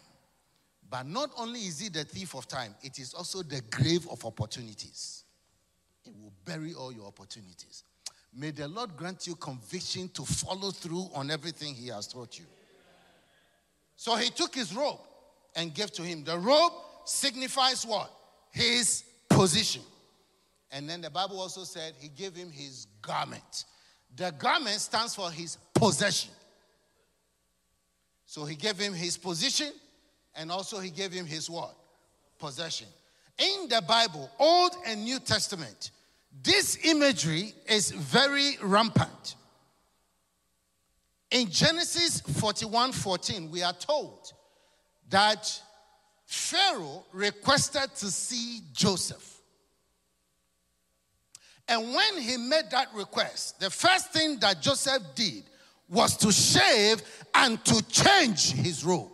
But 0.90 1.06
not 1.06 1.30
only 1.36 1.60
is 1.60 1.82
it 1.82 1.94
the 1.94 2.04
thief 2.04 2.34
of 2.34 2.46
time, 2.46 2.74
it 2.82 2.98
is 2.98 3.14
also 3.14 3.42
the 3.42 3.60
grave 3.70 4.06
of 4.10 4.24
opportunities. 4.24 5.24
It 6.04 6.12
will 6.20 6.32
bury 6.44 6.74
all 6.74 6.92
your 6.92 7.06
opportunities. 7.06 7.84
May 8.36 8.50
the 8.50 8.68
Lord 8.68 8.96
grant 8.96 9.26
you 9.26 9.36
conviction 9.36 10.08
to 10.10 10.24
follow 10.24 10.70
through 10.70 11.08
on 11.14 11.30
everything 11.30 11.74
He 11.74 11.88
has 11.88 12.08
taught 12.08 12.38
you. 12.38 12.44
So 13.96 14.16
he 14.16 14.30
took 14.30 14.54
his 14.54 14.74
robe 14.74 15.00
and 15.54 15.72
gave 15.72 15.90
to 15.92 16.02
him. 16.02 16.24
The 16.24 16.38
robe 16.38 16.72
signifies 17.04 17.86
what? 17.86 18.10
His 18.50 19.04
position. 19.28 19.82
And 20.70 20.88
then 20.88 21.00
the 21.00 21.10
Bible 21.10 21.40
also 21.40 21.64
said 21.64 21.94
he 21.98 22.08
gave 22.08 22.34
him 22.34 22.50
his 22.50 22.86
garment. 23.00 23.64
The 24.16 24.32
garment 24.32 24.80
stands 24.80 25.14
for 25.14 25.30
his 25.30 25.58
possession. 25.74 26.30
So 28.26 28.44
he 28.44 28.56
gave 28.56 28.78
him 28.78 28.94
his 28.94 29.16
position 29.16 29.72
and 30.34 30.50
also 30.50 30.80
he 30.80 30.90
gave 30.90 31.12
him 31.12 31.26
his 31.26 31.48
what? 31.48 31.74
Possession. 32.38 32.88
In 33.38 33.68
the 33.68 33.82
Bible, 33.82 34.30
Old 34.38 34.72
and 34.86 35.04
New 35.04 35.18
Testament, 35.18 35.90
this 36.42 36.78
imagery 36.84 37.52
is 37.66 37.90
very 37.90 38.56
rampant. 38.62 39.36
In 41.30 41.48
Genesis 41.50 42.20
41 42.20 42.92
14, 42.92 43.50
we 43.50 43.62
are 43.62 43.72
told 43.72 44.32
that 45.10 45.60
Pharaoh 46.26 47.04
requested 47.12 47.94
to 47.96 48.06
see 48.06 48.60
Joseph. 48.72 49.40
And 51.66 51.94
when 51.94 52.20
he 52.20 52.36
made 52.36 52.70
that 52.70 52.88
request, 52.94 53.58
the 53.58 53.70
first 53.70 54.12
thing 54.12 54.38
that 54.40 54.60
Joseph 54.60 55.02
did 55.14 55.44
was 55.88 56.16
to 56.18 56.32
shave 56.32 57.02
and 57.34 57.62
to 57.64 57.86
change 57.88 58.52
his 58.52 58.84
robe. 58.84 59.10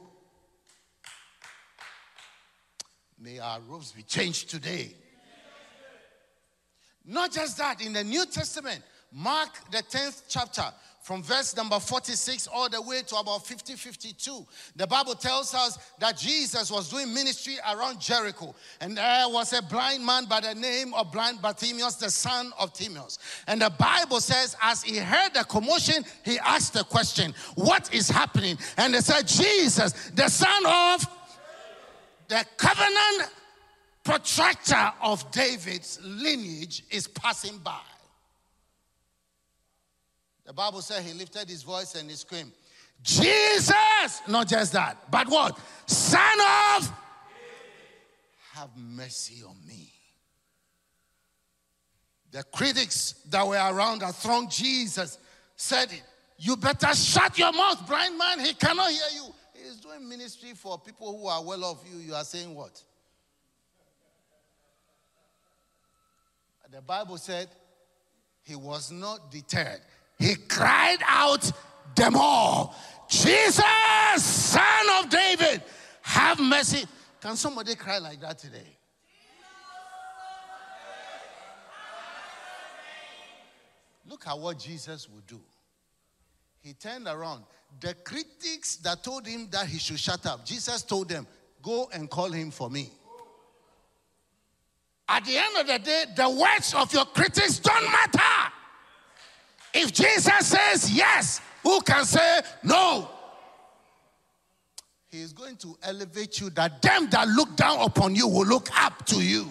May 3.19 3.39
our 3.39 3.61
robes 3.61 3.93
be 3.93 4.03
changed 4.03 4.51
today. 4.51 4.95
Not 7.05 7.33
just 7.33 7.59
that, 7.59 7.81
in 7.85 7.93
the 7.93 8.05
New 8.05 8.25
Testament, 8.27 8.83
Mark 9.13 9.51
the 9.71 9.79
10th 9.79 10.23
chapter, 10.29 10.73
from 11.11 11.25
verse 11.25 11.57
number 11.57 11.81
46 11.81 12.47
all 12.47 12.69
the 12.69 12.81
way 12.81 13.03
to 13.03 13.17
about 13.17 13.45
50 13.45 13.75
52 13.75 14.47
the 14.77 14.87
bible 14.87 15.17
tells 15.17 15.53
us 15.55 15.77
that 15.99 16.17
jesus 16.17 16.71
was 16.71 16.89
doing 16.89 17.13
ministry 17.13 17.57
around 17.69 18.01
jericho. 18.01 18.55
And 18.81 18.97
there 18.97 19.29
was 19.29 19.53
a 19.53 19.61
blind 19.61 20.07
man 20.07 20.27
by 20.27 20.39
the 20.39 20.55
name 20.55 20.95
of 20.95 21.11
blind 21.11 21.43
bartimaeus 21.43 21.97
the 21.97 22.11
son 22.11 22.53
of 22.61 22.73
timaeus. 22.73 23.19
And 23.49 23.61
the 23.61 23.71
bible 23.71 24.21
says 24.21 24.55
as 24.63 24.85
he 24.85 24.99
heard 24.99 25.35
the 25.35 25.43
commotion 25.43 26.05
he 26.25 26.39
asked 26.39 26.75
the 26.75 26.85
question 26.85 27.35
what 27.57 27.93
is 27.93 28.09
happening? 28.09 28.57
And 28.77 28.95
they 28.95 29.01
said 29.01 29.27
jesus 29.27 30.13
the 30.15 30.29
son 30.29 30.65
of 30.65 31.05
the 32.29 32.45
covenant 32.57 33.33
protractor 34.05 34.93
of 35.03 35.29
david's 35.33 35.99
lineage 36.05 36.85
is 36.89 37.09
passing 37.09 37.59
by 37.59 37.81
the 40.51 40.55
Bible 40.55 40.83
said 40.83 41.05
he 41.05 41.13
lifted 41.13 41.49
his 41.49 41.63
voice 41.63 41.95
and 41.95 42.11
he 42.11 42.17
screamed, 42.17 42.51
Jesus! 43.05 44.21
Not 44.27 44.49
just 44.49 44.73
that, 44.73 45.09
but 45.09 45.29
what? 45.29 45.57
Son 45.87 46.41
of, 46.77 46.93
have 48.55 48.71
mercy 48.77 49.45
on 49.49 49.55
me. 49.65 49.93
The 52.33 52.43
critics 52.43 53.23
that 53.31 53.47
were 53.47 53.55
around 53.55 54.01
that 54.01 54.17
thronged 54.17 54.51
Jesus 54.51 55.19
said, 55.55 55.89
You 56.37 56.57
better 56.57 56.97
shut 56.97 57.39
your 57.39 57.53
mouth, 57.53 57.87
blind 57.87 58.19
man. 58.19 58.41
He 58.41 58.53
cannot 58.55 58.91
hear 58.91 59.07
you. 59.15 59.33
He's 59.55 59.77
doing 59.77 60.09
ministry 60.09 60.55
for 60.57 60.81
people 60.81 61.17
who 61.17 61.29
are 61.29 61.45
well 61.45 61.63
off 61.63 61.85
you. 61.89 62.01
You 62.01 62.15
are 62.15 62.25
saying 62.25 62.57
what? 62.57 62.83
The 66.73 66.83
Bible 66.83 67.19
said 67.19 67.47
he 68.43 68.57
was 68.57 68.91
not 68.91 69.31
deterred 69.31 69.81
he 70.21 70.37
cried 70.37 70.99
out 71.09 71.51
them 71.97 72.15
all 72.15 72.77
Jesus, 73.11 73.65
son 74.23 74.87
of 75.01 75.11
David, 75.11 75.63
have 76.03 76.39
mercy. 76.39 76.87
Can 77.21 77.35
somebody 77.35 77.75
cry 77.75 77.99
like 77.99 78.21
that 78.21 78.39
today? 78.39 78.79
Look 84.09 84.27
at 84.29 84.39
what 84.39 84.59
Jesus 84.59 85.09
would 85.09 85.27
do. 85.27 85.41
He 86.61 86.73
turned 86.73 87.09
around. 87.09 87.45
The 87.81 87.95
critics 87.95 88.77
that 88.77 89.03
told 89.03 89.27
him 89.27 89.49
that 89.51 89.67
he 89.67 89.79
should 89.79 89.99
shut 89.99 90.25
up, 90.27 90.45
Jesus 90.45 90.83
told 90.83 91.09
them, 91.09 91.27
Go 91.63 91.91
and 91.93 92.09
call 92.09 92.31
him 92.31 92.51
for 92.51 92.71
me. 92.71 92.91
At 95.09 95.25
the 95.25 95.37
end 95.37 95.57
of 95.59 95.67
the 95.67 95.79
day, 95.79 96.05
the 96.17 96.31
words 96.31 96.75
of 96.75 96.93
your 96.93 97.05
critics 97.07 97.59
don't 97.59 97.85
matter. 97.85 98.53
If 99.73 99.93
Jesus 99.93 100.47
says 100.47 100.93
yes, 100.93 101.41
who 101.63 101.81
can 101.83 102.05
say 102.05 102.41
no? 102.63 103.09
He 105.11 105.21
is 105.21 105.33
going 105.33 105.57
to 105.57 105.77
elevate 105.83 106.41
you 106.41 106.51
that 106.51 106.81
them 106.83 107.09
that 107.11 107.27
look 107.29 107.57
down 107.57 107.81
upon 107.81 108.15
you 108.15 108.29
will 108.29 108.47
look 108.47 108.69
up 108.81 109.05
to 109.07 109.23
you. 109.23 109.49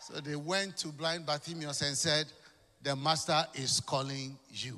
So 0.00 0.20
they 0.20 0.34
went 0.34 0.76
to 0.78 0.88
blind 0.88 1.26
Bartimaeus 1.26 1.82
and 1.82 1.96
said, 1.96 2.26
The 2.82 2.96
master 2.96 3.46
is 3.54 3.80
calling 3.80 4.36
you. 4.50 4.76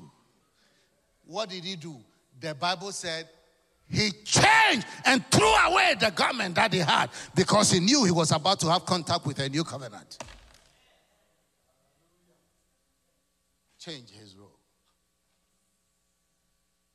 What 1.25 1.49
did 1.49 1.63
he 1.63 1.75
do? 1.75 1.95
The 2.39 2.53
Bible 2.53 2.91
said 2.91 3.27
he 3.89 4.11
changed 4.23 4.85
and 5.05 5.23
threw 5.31 5.51
away 5.67 5.95
the 5.99 6.11
garment 6.11 6.55
that 6.55 6.73
he 6.73 6.79
had 6.79 7.09
because 7.35 7.71
he 7.71 7.79
knew 7.79 8.03
he 8.03 8.11
was 8.11 8.31
about 8.31 8.59
to 8.59 8.67
have 8.71 8.85
contact 8.85 9.25
with 9.25 9.39
a 9.39 9.49
new 9.49 9.63
covenant. 9.63 10.17
Change 13.85 14.09
his 14.11 14.35
role. 14.35 14.59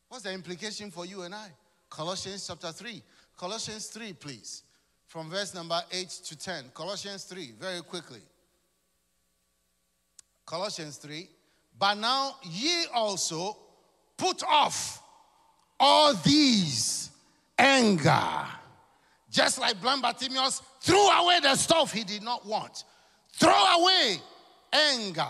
What's 0.08 0.24
the 0.24 0.32
implication 0.32 0.90
for 0.90 1.06
you 1.06 1.22
and 1.22 1.34
I? 1.34 1.48
Colossians 1.88 2.46
chapter 2.46 2.72
3. 2.72 3.02
Colossians 3.36 3.86
3, 3.86 4.12
please. 4.14 4.64
From 5.06 5.30
verse 5.30 5.54
number 5.54 5.80
8 5.92 6.08
to 6.08 6.38
10. 6.38 6.64
Colossians 6.74 7.24
3, 7.24 7.52
very 7.60 7.80
quickly. 7.82 8.20
Colossians 10.44 10.96
3. 10.96 11.28
But 11.78 11.94
now 11.94 12.36
ye 12.42 12.86
also 12.92 13.56
put 14.16 14.42
off 14.42 15.02
all 15.78 16.14
these 16.14 17.10
anger. 17.58 18.46
Just 19.30 19.60
like 19.60 19.80
blind 19.80 20.02
Bartimaeus 20.02 20.60
threw 20.80 21.08
away 21.08 21.38
the 21.40 21.54
stuff 21.54 21.92
he 21.92 22.02
did 22.02 22.22
not 22.22 22.44
want. 22.44 22.84
Throw 23.32 23.52
away 23.52 24.16
anger, 24.72 25.28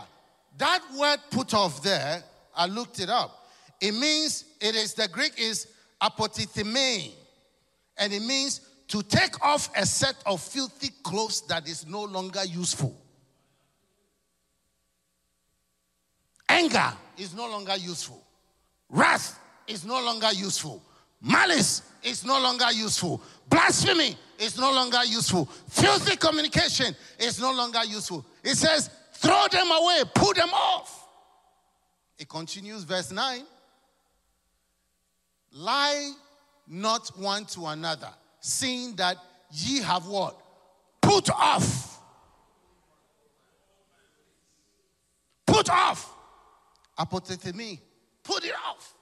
that 0.60 0.80
word 0.96 1.18
put 1.30 1.52
off 1.54 1.82
there, 1.82 2.22
I 2.54 2.66
looked 2.66 3.00
it 3.00 3.08
up. 3.08 3.48
It 3.80 3.92
means, 3.92 4.44
it 4.60 4.74
is, 4.74 4.94
the 4.94 5.08
Greek 5.08 5.32
is 5.38 5.66
apotithemi, 6.00 7.12
and 7.98 8.12
it 8.12 8.22
means 8.22 8.60
to 8.88 9.02
take 9.02 9.42
off 9.44 9.70
a 9.76 9.86
set 9.86 10.16
of 10.26 10.40
filthy 10.40 10.90
clothes 11.02 11.42
that 11.48 11.66
is 11.66 11.86
no 11.86 12.04
longer 12.04 12.44
useful. 12.44 12.94
Anger 16.48 16.92
is 17.16 17.34
no 17.34 17.48
longer 17.48 17.76
useful. 17.76 18.22
Wrath 18.90 19.38
is 19.66 19.84
no 19.84 20.02
longer 20.02 20.32
useful. 20.32 20.82
Malice 21.22 21.82
is 22.02 22.24
no 22.24 22.40
longer 22.40 22.72
useful. 22.72 23.22
Blasphemy 23.48 24.16
is 24.38 24.58
no 24.58 24.72
longer 24.72 25.04
useful. 25.04 25.46
Filthy 25.68 26.16
communication 26.16 26.94
is 27.18 27.40
no 27.40 27.52
longer 27.52 27.84
useful. 27.84 28.24
It 28.42 28.56
says, 28.56 28.90
Throw 29.20 29.46
them 29.50 29.70
away, 29.70 30.02
put 30.14 30.36
them 30.36 30.48
off. 30.48 31.06
It 32.18 32.26
continues, 32.26 32.84
verse 32.84 33.12
9. 33.12 33.42
Lie 35.52 36.12
not 36.66 37.08
one 37.18 37.44
to 37.46 37.66
another, 37.66 38.08
seeing 38.40 38.96
that 38.96 39.18
ye 39.50 39.82
have 39.82 40.06
what? 40.06 40.40
Put 41.02 41.28
off. 41.30 42.00
Put 45.46 45.68
off. 45.68 46.10
Apotithemi. 46.98 47.78
Put 48.22 48.44
it 48.44 48.54
off. 48.66 48.94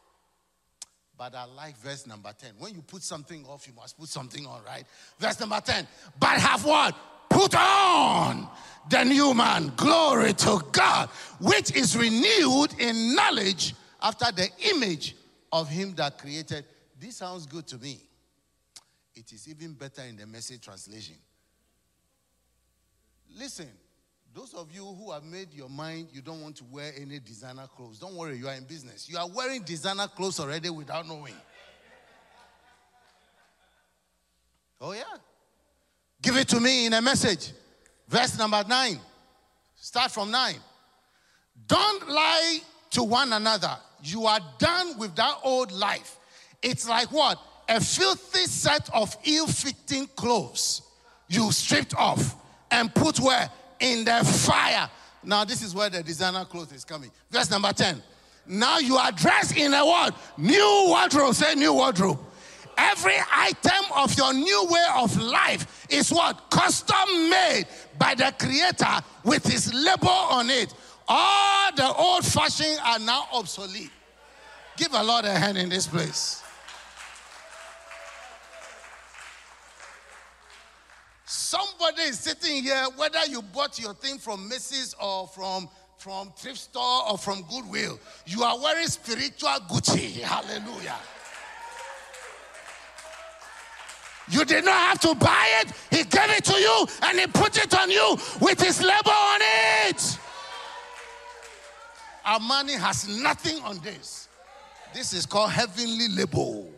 But 1.16 1.34
I 1.34 1.44
like 1.44 1.76
verse 1.76 2.08
number 2.08 2.32
10. 2.36 2.54
When 2.58 2.74
you 2.74 2.82
put 2.82 3.02
something 3.04 3.44
off, 3.44 3.68
you 3.68 3.74
must 3.74 3.96
put 3.96 4.08
something 4.08 4.46
on, 4.46 4.64
right? 4.64 4.84
Verse 5.20 5.38
number 5.38 5.60
10. 5.60 5.86
But 6.18 6.38
have 6.38 6.64
what? 6.64 6.96
Put 7.38 7.54
on 7.54 8.48
the 8.90 9.04
new 9.04 9.32
man. 9.32 9.72
Glory 9.76 10.32
to 10.32 10.60
God, 10.72 11.08
which 11.40 11.72
is 11.76 11.96
renewed 11.96 12.74
in 12.80 13.14
knowledge 13.14 13.76
after 14.02 14.32
the 14.32 14.48
image 14.74 15.14
of 15.52 15.68
him 15.68 15.94
that 15.94 16.18
created. 16.18 16.64
This 16.98 17.18
sounds 17.18 17.46
good 17.46 17.64
to 17.68 17.78
me. 17.78 18.00
It 19.14 19.32
is 19.32 19.46
even 19.46 19.74
better 19.74 20.02
in 20.02 20.16
the 20.16 20.26
message 20.26 20.62
translation. 20.62 21.14
Listen, 23.38 23.68
those 24.34 24.52
of 24.54 24.72
you 24.74 24.84
who 24.84 25.12
have 25.12 25.22
made 25.22 25.54
your 25.54 25.68
mind 25.68 26.08
you 26.12 26.22
don't 26.22 26.42
want 26.42 26.56
to 26.56 26.64
wear 26.64 26.90
any 27.00 27.20
designer 27.20 27.68
clothes, 27.76 28.00
don't 28.00 28.16
worry, 28.16 28.36
you 28.36 28.48
are 28.48 28.54
in 28.54 28.64
business. 28.64 29.08
You 29.08 29.16
are 29.16 29.28
wearing 29.28 29.62
designer 29.62 30.08
clothes 30.08 30.40
already 30.40 30.70
without 30.70 31.06
knowing. 31.06 31.34
Oh, 34.80 34.90
yeah. 34.90 35.04
Give 36.22 36.36
it 36.36 36.48
to 36.48 36.60
me 36.60 36.86
in 36.86 36.92
a 36.92 37.02
message. 37.02 37.52
Verse 38.08 38.38
number 38.38 38.64
nine. 38.68 38.98
Start 39.76 40.10
from 40.10 40.30
nine. 40.30 40.56
Don't 41.66 42.08
lie 42.08 42.58
to 42.90 43.04
one 43.04 43.32
another. 43.32 43.76
You 44.02 44.26
are 44.26 44.40
done 44.58 44.98
with 44.98 45.14
that 45.16 45.38
old 45.44 45.72
life. 45.72 46.16
It's 46.62 46.88
like 46.88 47.12
what? 47.12 47.38
A 47.68 47.80
filthy 47.80 48.46
set 48.46 48.88
of 48.94 49.16
ill 49.24 49.46
fitting 49.46 50.06
clothes 50.16 50.82
you 51.28 51.52
stripped 51.52 51.94
off 51.94 52.34
and 52.70 52.92
put 52.94 53.20
where? 53.20 53.50
In 53.80 54.04
the 54.04 54.24
fire. 54.24 54.90
Now, 55.22 55.44
this 55.44 55.62
is 55.62 55.74
where 55.74 55.90
the 55.90 56.02
designer 56.02 56.44
clothes 56.44 56.72
is 56.72 56.84
coming. 56.84 57.10
Verse 57.30 57.50
number 57.50 57.72
10. 57.72 58.02
Now 58.46 58.78
you 58.78 58.96
are 58.96 59.12
dressed 59.12 59.56
in 59.56 59.74
a 59.74 59.84
what? 59.84 60.16
New 60.38 60.84
wardrobe. 60.88 61.34
Say 61.34 61.54
new 61.54 61.74
wardrobe. 61.74 62.18
Every 62.78 63.16
item 63.32 63.84
of 63.96 64.16
your 64.16 64.32
new 64.32 64.66
way 64.70 64.84
of 64.96 65.20
life 65.20 65.86
is 65.90 66.10
what? 66.10 66.48
Custom 66.50 67.28
made 67.28 67.66
by 67.98 68.14
the 68.14 68.32
Creator 68.38 69.04
with 69.24 69.44
His 69.44 69.74
label 69.74 70.08
on 70.08 70.48
it. 70.48 70.72
All 71.08 71.72
the 71.74 71.92
old 71.92 72.24
fashioned 72.24 72.78
are 72.84 72.98
now 72.98 73.26
obsolete. 73.32 73.90
Give 74.76 74.92
a 74.92 75.02
Lord 75.02 75.24
a 75.24 75.32
hand 75.32 75.58
in 75.58 75.68
this 75.68 75.86
place. 75.86 76.42
somebody 81.48 82.02
is 82.02 82.18
sitting 82.18 82.62
here, 82.62 82.86
whether 82.96 83.24
you 83.26 83.40
bought 83.40 83.78
your 83.80 83.94
thing 83.94 84.18
from 84.18 84.48
Macy's 84.48 84.94
or 85.00 85.26
from 85.28 85.68
from 85.96 86.32
thrift 86.36 86.58
store 86.58 87.10
or 87.10 87.18
from 87.18 87.42
Goodwill, 87.50 87.98
you 88.24 88.44
are 88.44 88.56
wearing 88.60 88.86
spiritual 88.86 89.50
Gucci. 89.68 90.20
Hallelujah. 90.20 90.94
You 94.30 94.44
did 94.44 94.64
not 94.64 94.74
have 94.74 95.00
to 95.00 95.14
buy 95.14 95.46
it. 95.62 95.72
He 95.90 96.04
gave 96.04 96.30
it 96.30 96.44
to 96.44 96.54
you 96.54 96.86
and 97.02 97.18
he 97.18 97.26
put 97.26 97.56
it 97.56 97.78
on 97.78 97.90
you 97.90 98.16
with 98.40 98.60
his 98.60 98.80
label 98.80 99.10
on 99.10 99.40
it. 99.88 100.18
Our 102.24 102.40
money 102.40 102.74
has 102.74 103.08
nothing 103.08 103.58
on 103.64 103.78
this. 103.78 104.28
This 104.92 105.12
is 105.12 105.24
called 105.26 105.50
heavenly 105.50 106.08
label. 106.08 106.70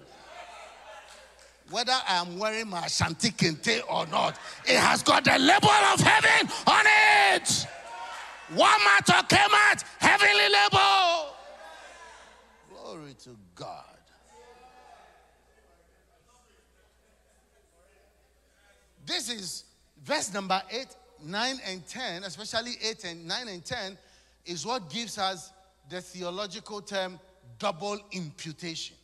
Whether 1.71 1.95
I'm 2.09 2.39
wearing 2.39 2.69
my 2.69 2.87
Ashanti 2.87 3.31
Kente 3.31 3.81
or 3.89 4.07
not, 4.07 4.39
it 4.67 4.77
has 4.77 5.03
got 5.03 5.25
the 5.25 5.39
label 5.39 5.69
of 5.69 6.01
heaven 6.01 6.51
on 6.67 6.85
it. 7.33 7.67
Walmart 8.55 9.09
or 9.09 9.23
Kmart, 9.29 9.85
heavenly 9.99 10.49
label. 10.49 11.35
Glory 12.69 13.15
to 13.23 13.37
God. 13.55 13.90
This 19.11 19.29
is 19.29 19.65
verse 20.05 20.33
number 20.33 20.63
8, 20.71 20.87
9, 21.25 21.57
and 21.67 21.85
10, 21.85 22.23
especially 22.23 22.75
8 22.81 23.05
and 23.07 23.27
9 23.27 23.49
and 23.49 23.65
10, 23.65 23.99
is 24.47 24.65
what 24.65 24.89
gives 24.89 25.19
us 25.19 25.53
the 25.89 26.01
theological 26.01 26.81
term 26.81 27.19
double 27.59 27.99
imputation. 28.13 28.95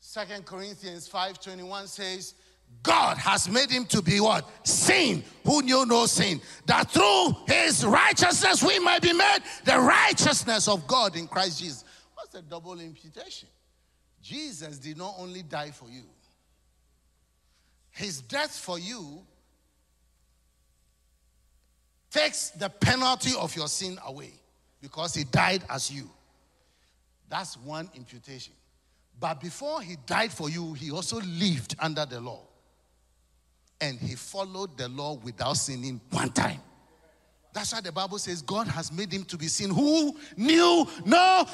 Second 0.00 0.44
Corinthians 0.44 1.08
5:21 1.08 1.88
says, 1.88 2.34
God 2.82 3.16
has 3.16 3.48
made 3.48 3.70
him 3.70 3.86
to 3.86 4.02
be 4.02 4.20
what? 4.20 4.46
Sin, 4.64 5.24
who 5.42 5.62
knew 5.62 5.86
no 5.86 6.04
sin. 6.04 6.42
That 6.66 6.90
through 6.90 7.34
his 7.48 7.86
righteousness 7.86 8.62
we 8.62 8.78
might 8.80 9.00
be 9.00 9.14
made 9.14 9.38
the 9.64 9.78
righteousness 9.78 10.68
of 10.68 10.86
God 10.86 11.16
in 11.16 11.26
Christ 11.26 11.58
Jesus. 11.58 11.84
What's 12.14 12.32
the 12.34 12.42
double 12.42 12.78
imputation? 12.80 13.48
Jesus 14.22 14.78
did 14.78 14.98
not 14.98 15.14
only 15.16 15.42
die 15.42 15.70
for 15.70 15.88
you, 15.88 16.02
his 18.00 18.22
death 18.22 18.56
for 18.56 18.78
you 18.78 19.20
takes 22.10 22.50
the 22.50 22.68
penalty 22.68 23.32
of 23.38 23.54
your 23.54 23.68
sin 23.68 23.98
away 24.06 24.32
because 24.80 25.14
he 25.14 25.24
died 25.24 25.62
as 25.68 25.90
you. 25.90 26.10
That's 27.28 27.56
one 27.58 27.90
imputation. 27.94 28.54
But 29.20 29.40
before 29.40 29.82
he 29.82 29.96
died 30.06 30.32
for 30.32 30.48
you, 30.48 30.72
he 30.72 30.90
also 30.90 31.20
lived 31.20 31.76
under 31.78 32.06
the 32.06 32.20
law. 32.20 32.40
And 33.82 33.98
he 33.98 34.14
followed 34.14 34.76
the 34.78 34.88
law 34.88 35.14
without 35.22 35.58
sinning 35.58 36.00
one 36.10 36.30
time. 36.30 36.60
That's 37.52 37.72
why 37.72 37.80
the 37.82 37.92
Bible 37.92 38.18
says 38.18 38.40
God 38.42 38.66
has 38.68 38.90
made 38.90 39.12
him 39.12 39.24
to 39.24 39.36
be 39.36 39.48
sin 39.48 39.70
who 39.70 40.16
knew 40.36 40.86
no. 41.04 41.46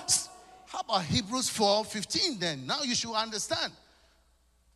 How 0.66 0.80
about 0.80 1.04
Hebrews 1.04 1.48
4 1.48 1.85
15 1.85 2.38
then? 2.38 2.66
Now 2.66 2.82
you 2.82 2.94
should 2.94 3.14
understand. 3.14 3.72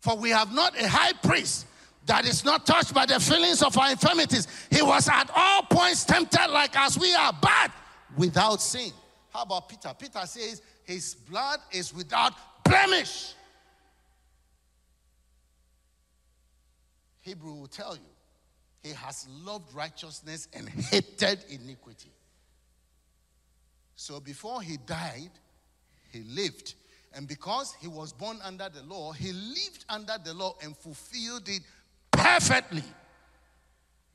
For 0.00 0.16
we 0.16 0.30
have 0.30 0.52
not 0.52 0.78
a 0.80 0.88
high 0.88 1.12
priest 1.12 1.66
that 2.06 2.24
is 2.24 2.44
not 2.44 2.66
touched 2.66 2.94
by 2.94 3.06
the 3.06 3.20
feelings 3.20 3.62
of 3.62 3.76
our 3.78 3.90
infirmities. 3.90 4.48
He 4.70 4.82
was 4.82 5.08
at 5.08 5.30
all 5.34 5.62
points 5.62 6.04
tempted 6.04 6.48
like 6.48 6.76
as 6.76 6.98
we 6.98 7.14
are, 7.14 7.32
but 7.40 7.70
without 8.16 8.60
sin. 8.60 8.90
How 9.32 9.42
about 9.42 9.68
Peter? 9.68 9.94
Peter 9.96 10.26
says 10.26 10.62
his 10.84 11.14
blood 11.14 11.60
is 11.70 11.94
without 11.94 12.32
blemish. 12.64 13.34
Hebrew 17.20 17.54
will 17.54 17.68
tell 17.68 17.94
you 17.94 18.02
he 18.82 18.90
has 18.90 19.28
loved 19.44 19.72
righteousness 19.74 20.48
and 20.54 20.68
hated 20.68 21.44
iniquity. 21.50 22.10
So 23.94 24.18
before 24.18 24.62
he 24.62 24.78
died, 24.78 25.30
he 26.10 26.22
lived. 26.22 26.74
And 27.12 27.26
because 27.26 27.74
he 27.80 27.88
was 27.88 28.12
born 28.12 28.38
under 28.44 28.68
the 28.68 28.82
law, 28.82 29.12
he 29.12 29.32
lived 29.32 29.84
under 29.88 30.14
the 30.24 30.32
law 30.32 30.54
and 30.62 30.76
fulfilled 30.76 31.48
it 31.48 31.62
perfectly. 32.10 32.84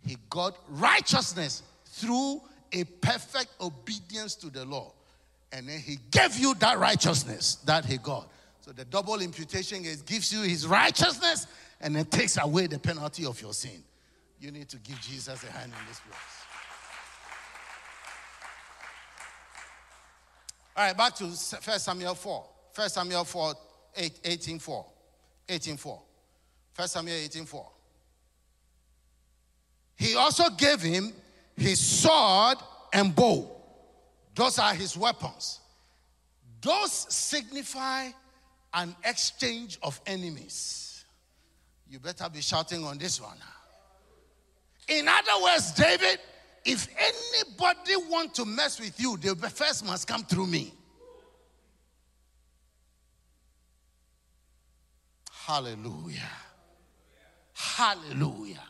He 0.06 0.18
got 0.30 0.58
righteousness 0.70 1.64
through 1.86 2.42
a 2.72 2.84
perfect 2.84 3.50
obedience 3.60 4.36
to 4.36 4.50
the 4.50 4.66
law. 4.66 4.94
And 5.52 5.68
then 5.68 5.80
he 5.80 5.98
gave 6.12 6.38
you 6.38 6.54
that 6.56 6.78
righteousness 6.78 7.56
that 7.66 7.86
he 7.86 7.98
got. 7.98 8.30
So 8.62 8.72
the 8.72 8.86
double 8.86 9.22
imputation 9.22 9.86
is 9.86 10.02
gives 10.02 10.34
you 10.34 10.42
his 10.42 10.66
righteousness 10.66 11.48
and 11.82 11.96
then 11.96 12.06
takes 12.06 12.38
away 12.38 12.68
the 12.68 12.80
penalty 12.80 13.26
of 13.26 13.40
your 13.42 13.54
sin. 13.54 13.84
You 14.40 14.52
need 14.52 14.70
to 14.70 14.78
give 14.78 15.00
Jesus 15.02 15.44
a 15.44 15.52
hand 15.52 15.72
in 15.72 15.88
this 15.88 16.00
place. 16.00 16.16
All 20.78 20.86
right, 20.86 20.98
back 20.98 21.16
to 21.16 21.26
1 21.26 21.36
Samuel 21.80 22.16
4. 22.16 22.46
1 22.76 22.90
Samuel 22.90 23.24
4, 23.24 23.54
8, 23.96 24.20
18 24.24 24.60
4. 24.60 24.86
18 25.48 25.78
4. 25.78 26.02
1 26.76 26.88
Samuel 26.88 27.16
18 27.16 27.46
4. 27.46 27.72
He 29.98 30.16
also 30.16 30.50
gave 30.50 30.82
him 30.82 31.14
his 31.56 31.80
sword 31.80 32.58
and 32.92 33.16
bow. 33.16 33.50
Those 34.34 34.60
are 34.60 34.74
his 34.74 34.98
weapons. 34.98 35.62
Those 36.62 36.92
signify 36.92 38.10
an 38.74 38.94
exchange 39.06 39.80
of 39.82 40.02
enemies. 40.06 41.06
You 41.90 42.00
better 42.00 42.28
be 42.30 42.42
shouting 42.42 42.84
on 42.84 42.98
this 42.98 43.22
one. 43.22 43.38
In 44.90 45.08
other 45.08 45.44
words, 45.44 45.72
David, 45.72 46.20
if 46.66 46.88
anybody 46.98 47.96
want 48.10 48.36
to 48.36 48.46
mess 48.46 48.80
with 48.80 49.00
you, 49.00 49.16
they 49.18 49.30
first 49.50 49.86
must 49.86 50.08
come 50.08 50.24
through 50.24 50.48
me. 50.48 50.74
Hallelujah. 55.46 56.32
Hallelujah. 57.54 58.64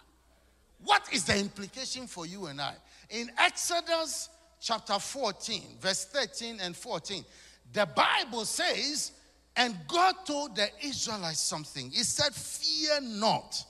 What 0.84 1.08
is 1.14 1.24
the 1.24 1.38
implication 1.40 2.06
for 2.06 2.26
you 2.26 2.48
and 2.48 2.60
I? 2.60 2.74
In 3.10 3.32
Exodus 3.38 4.28
chapter 4.60 5.00
14, 5.00 5.62
verse 5.80 6.04
13 6.04 6.60
and 6.62 6.76
14, 6.76 7.24
the 7.72 7.86
Bible 7.86 8.44
says, 8.44 9.14
and 9.56 9.78
God 9.88 10.16
told 10.26 10.58
the 10.58 10.68
Israelites 10.84 11.40
something. 11.40 11.92
He 11.92 12.04
said, 12.04 12.36
Fear 12.36 13.00
not. 13.02 13.64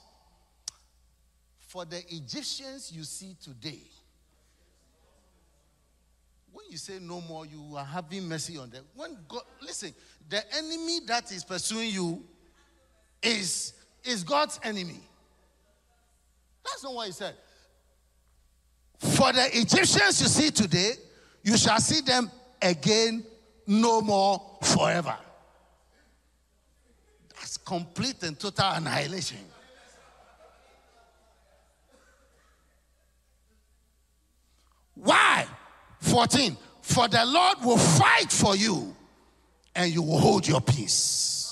For 1.60 1.86
the 1.86 2.02
Egyptians 2.12 2.91
you 2.91 3.04
see 3.04 3.36
today, 3.39 3.84
when 6.52 6.65
you 6.72 6.78
say 6.78 6.98
no 7.00 7.22
more, 7.22 7.46
you 7.46 7.76
are 7.78 7.86
having 7.86 8.28
mercy 8.28 8.58
on 8.58 8.72
them. 8.72 8.84
When 8.96 9.15
God, 9.28 9.44
listen, 9.62 9.94
the 10.28 10.41
enemy 10.56 11.02
that 11.06 11.32
is 11.32 11.44
pursuing 11.44 11.91
you 11.91 12.24
is, 13.21 13.73
is 14.04 14.23
God's 14.23 14.60
enemy. 14.63 15.01
That's 16.63 16.84
not 16.84 16.93
what 16.93 17.08
he 17.08 17.13
said. 17.13 17.36
For 18.99 19.32
the 19.32 19.47
Egyptians 19.51 20.21
you 20.21 20.28
see 20.28 20.51
today, 20.51 20.93
you 21.43 21.58
shall 21.58 21.80
see 21.80 22.01
them 22.01 22.32
again 22.62 23.23
no 23.67 24.01
more 24.01 24.58
forever. 24.63 25.15
That's 27.36 27.58
complete 27.58 28.23
and 28.23 28.39
total 28.39 28.71
annihilation. 28.71 29.38
Why? 34.95 35.45
14. 35.99 36.58
For 36.82 37.08
the 37.08 37.25
Lord 37.25 37.58
will 37.63 37.78
fight 37.78 38.32
for 38.32 38.56
you 38.56 38.95
and 39.75 39.93
you 39.93 40.01
will 40.01 40.19
hold 40.19 40.47
your 40.47 40.62
peace. 40.62 41.44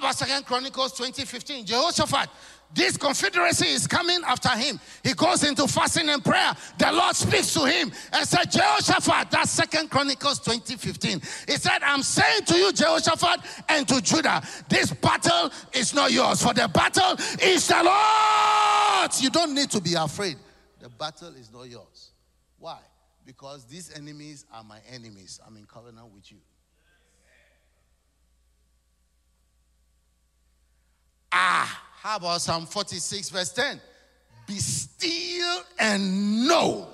About 0.00 0.16
Second 0.16 0.44
Chronicles 0.44 0.92
2015? 0.92 1.66
Jehoshaphat, 1.66 2.28
this 2.72 2.96
confederacy 2.96 3.66
is 3.66 3.86
coming 3.86 4.20
after 4.26 4.48
him. 4.50 4.80
He 5.02 5.12
goes 5.14 5.44
into 5.44 5.66
fasting 5.66 6.08
and 6.08 6.24
prayer. 6.24 6.52
The 6.78 6.90
Lord 6.92 7.14
speaks 7.16 7.52
to 7.54 7.64
him 7.64 7.92
and 8.12 8.26
said, 8.26 8.50
Jehoshaphat, 8.50 9.30
that's 9.30 9.50
Second 9.50 9.90
Chronicles 9.90 10.38
2015. 10.40 11.20
He 11.48 11.56
said, 11.56 11.82
I'm 11.82 12.02
saying 12.02 12.44
to 12.46 12.56
you, 12.56 12.72
Jehoshaphat, 12.72 13.64
and 13.68 13.86
to 13.88 14.00
Judah, 14.00 14.42
this 14.68 14.92
battle 14.92 15.50
is 15.72 15.94
not 15.94 16.12
yours, 16.12 16.42
for 16.42 16.54
the 16.54 16.68
battle 16.68 17.14
is 17.42 17.68
the 17.68 17.82
Lord. 17.82 19.10
You 19.20 19.30
don't 19.30 19.54
need 19.54 19.70
to 19.70 19.80
be 19.80 19.94
afraid. 19.94 20.36
The 20.80 20.88
battle 20.88 21.34
is 21.34 21.52
not 21.52 21.68
yours. 21.68 22.10
Why? 22.58 22.78
Because 23.26 23.64
these 23.66 23.96
enemies 23.96 24.46
are 24.52 24.64
my 24.64 24.78
enemies. 24.90 25.40
I'm 25.46 25.56
in 25.56 25.66
covenant 25.66 26.12
with 26.14 26.30
you. 26.30 26.38
Ah, 31.32 31.89
how 32.02 32.16
about 32.16 32.40
Psalm 32.40 32.64
46, 32.64 33.28
verse 33.28 33.52
10? 33.52 33.78
Be 34.46 34.54
still 34.54 35.60
and 35.78 36.48
know 36.48 36.88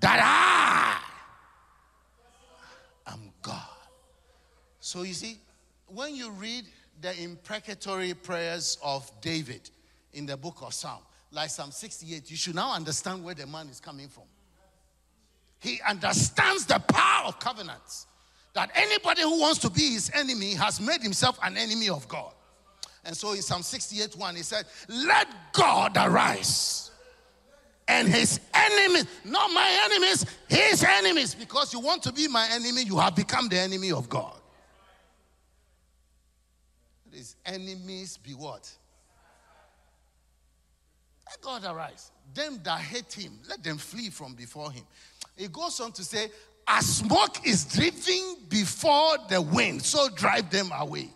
that 0.00 0.18
I 0.22 0.98
am 3.12 3.30
God. 3.42 3.60
So 4.80 5.02
you 5.02 5.12
see, 5.12 5.36
when 5.88 6.16
you 6.16 6.30
read 6.30 6.64
the 7.02 7.14
imprecatory 7.22 8.14
prayers 8.14 8.78
of 8.82 9.10
David 9.20 9.68
in 10.14 10.24
the 10.24 10.38
book 10.38 10.56
of 10.62 10.72
Psalm, 10.72 11.02
like 11.30 11.50
Psalm 11.50 11.72
68, 11.72 12.30
you 12.30 12.38
should 12.38 12.54
now 12.54 12.72
understand 12.72 13.22
where 13.22 13.34
the 13.34 13.46
man 13.46 13.68
is 13.68 13.80
coming 13.80 14.08
from. 14.08 14.24
He 15.60 15.78
understands 15.86 16.64
the 16.64 16.78
power 16.78 17.26
of 17.26 17.38
covenants. 17.38 18.06
That 18.54 18.70
anybody 18.74 19.20
who 19.20 19.38
wants 19.40 19.58
to 19.58 19.68
be 19.68 19.90
his 19.92 20.10
enemy 20.14 20.54
has 20.54 20.80
made 20.80 21.02
himself 21.02 21.38
an 21.42 21.58
enemy 21.58 21.90
of 21.90 22.08
God. 22.08 22.32
And 23.06 23.16
so 23.16 23.32
in 23.32 23.42
Psalm 23.42 23.62
68 23.62 24.16
1, 24.16 24.36
he 24.36 24.42
said, 24.42 24.66
Let 24.88 25.28
God 25.52 25.96
arise 25.96 26.90
and 27.88 28.08
his 28.08 28.40
enemies, 28.52 29.06
not 29.24 29.50
my 29.52 29.80
enemies, 29.84 30.26
his 30.48 30.82
enemies. 30.82 31.34
Because 31.34 31.72
you 31.72 31.80
want 31.80 32.02
to 32.02 32.12
be 32.12 32.26
my 32.28 32.48
enemy, 32.50 32.82
you 32.82 32.98
have 32.98 33.14
become 33.14 33.48
the 33.48 33.58
enemy 33.58 33.92
of 33.92 34.08
God. 34.08 34.34
His 37.12 37.36
enemies 37.46 38.18
be 38.18 38.32
what? 38.32 38.70
Let 41.28 41.40
God 41.40 41.64
arise. 41.64 42.10
Them 42.34 42.60
that 42.64 42.80
hate 42.80 43.12
him, 43.12 43.38
let 43.48 43.62
them 43.62 43.78
flee 43.78 44.10
from 44.10 44.34
before 44.34 44.70
him. 44.70 44.84
It 45.36 45.52
goes 45.52 45.80
on 45.80 45.92
to 45.92 46.04
say, 46.04 46.30
as 46.68 46.96
smoke 46.96 47.46
is 47.46 47.64
driven 47.64 48.36
before 48.48 49.16
the 49.28 49.40
wind, 49.40 49.82
so 49.82 50.08
drive 50.08 50.50
them 50.50 50.70
away. 50.76 51.10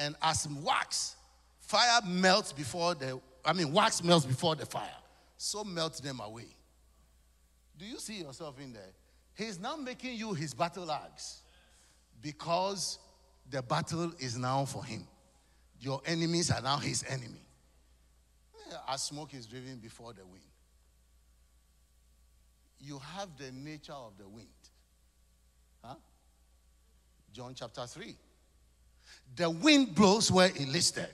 And 0.00 0.16
as 0.22 0.48
wax, 0.48 1.16
fire 1.60 2.00
melts 2.06 2.52
before 2.52 2.94
the, 2.94 3.20
I 3.44 3.52
mean, 3.52 3.72
wax 3.72 4.02
melts 4.02 4.26
before 4.26 4.56
the 4.56 4.66
fire, 4.66 4.88
so 5.36 5.62
melt 5.62 6.02
them 6.02 6.20
away. 6.20 6.48
Do 7.78 7.84
you 7.84 7.98
see 7.98 8.20
yourself 8.20 8.58
in 8.60 8.72
there? 8.72 8.92
He's 9.34 9.58
now 9.58 9.76
making 9.76 10.16
you 10.16 10.34
his 10.34 10.52
battle 10.52 10.90
axe 10.90 11.42
because 12.20 12.98
the 13.48 13.62
battle 13.62 14.12
is 14.18 14.36
now 14.36 14.64
for 14.64 14.84
him. 14.84 15.06
Your 15.80 16.02
enemies 16.04 16.50
are 16.50 16.60
now 16.60 16.76
his 16.76 17.04
enemy. 17.08 17.46
As 18.88 19.02
smoke 19.02 19.34
is 19.34 19.46
driven 19.46 19.76
before 19.78 20.12
the 20.12 20.24
wind 20.24 20.42
you 22.80 22.98
have 22.98 23.28
the 23.36 23.52
nature 23.52 23.92
of 23.92 24.16
the 24.18 24.26
wind. 24.26 24.48
Huh? 25.84 25.94
John 27.32 27.54
chapter 27.54 27.86
3. 27.86 28.16
The 29.36 29.48
wind 29.48 29.94
blows 29.94 30.30
where 30.30 30.48
it 30.48 30.68
listed. 30.68 31.08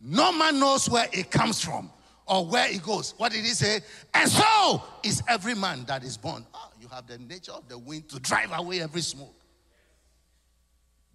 No 0.00 0.32
man 0.32 0.60
knows 0.60 0.88
where 0.88 1.08
it 1.12 1.30
comes 1.30 1.62
from 1.64 1.90
or 2.26 2.46
where 2.46 2.70
it 2.70 2.82
goes. 2.82 3.14
What 3.16 3.32
did 3.32 3.44
he 3.44 3.50
say? 3.50 3.80
And 4.14 4.30
so 4.30 4.82
is 5.02 5.22
every 5.26 5.54
man 5.54 5.84
that 5.86 6.04
is 6.04 6.16
born. 6.16 6.46
Oh, 6.54 6.70
you 6.80 6.88
have 6.88 7.06
the 7.06 7.18
nature 7.18 7.52
of 7.52 7.68
the 7.68 7.78
wind 7.78 8.08
to 8.10 8.20
drive 8.20 8.50
away 8.52 8.82
every 8.82 9.00
smoke. 9.00 9.34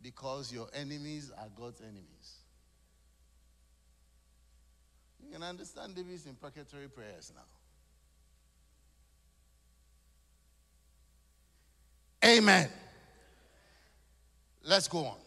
Because 0.02 0.52
your 0.52 0.67
enemies 0.73 1.32
are 1.38 1.47
God's 1.56 1.80
enemies. 1.82 2.39
You 5.23 5.32
can 5.32 5.43
understand 5.43 5.95
David's 5.95 6.26
imprecatory 6.26 6.89
prayers 6.89 7.32
now. 7.34 7.43
Amen. 12.28 12.69
Let's 14.63 14.88
go 14.88 15.06
on. 15.06 15.17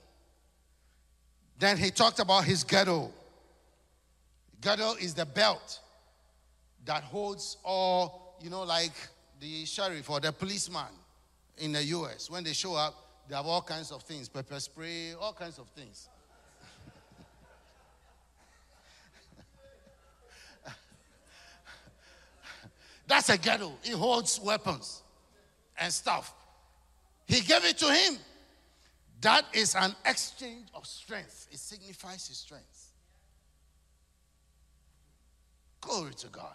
Then 1.58 1.78
he 1.78 1.90
talked 1.90 2.18
about 2.18 2.44
his 2.44 2.62
girdle. 2.64 3.12
Girdle 4.60 4.96
is 5.00 5.14
the 5.14 5.24
belt 5.24 5.80
that 6.84 7.02
holds 7.02 7.56
all, 7.64 8.36
you 8.40 8.50
know, 8.50 8.62
like 8.62 8.92
the 9.40 9.64
sheriff 9.64 10.10
or 10.10 10.20
the 10.20 10.32
policeman 10.32 10.92
in 11.58 11.72
the 11.72 11.82
US. 11.84 12.28
When 12.30 12.44
they 12.44 12.52
show 12.52 12.74
up, 12.74 12.94
they 13.28 13.34
have 13.34 13.46
all 13.46 13.62
kinds 13.62 13.90
of 13.90 14.02
things 14.02 14.28
pepper 14.28 14.60
spray, 14.60 15.14
all 15.14 15.32
kinds 15.32 15.58
of 15.58 15.68
things. 15.68 16.08
That's 23.06 23.30
a 23.30 23.38
girdle. 23.38 23.78
It 23.82 23.94
holds 23.94 24.38
weapons 24.40 25.02
and 25.78 25.92
stuff. 25.92 26.34
He 27.26 27.40
gave 27.40 27.64
it 27.64 27.78
to 27.78 27.92
him. 27.92 28.18
That 29.20 29.46
is 29.52 29.74
an 29.74 29.94
exchange 30.04 30.68
of 30.74 30.86
strength. 30.86 31.48
It 31.50 31.58
signifies 31.58 32.28
his 32.28 32.38
strength. 32.38 32.92
Glory 35.80 36.14
to 36.14 36.28
God. 36.28 36.54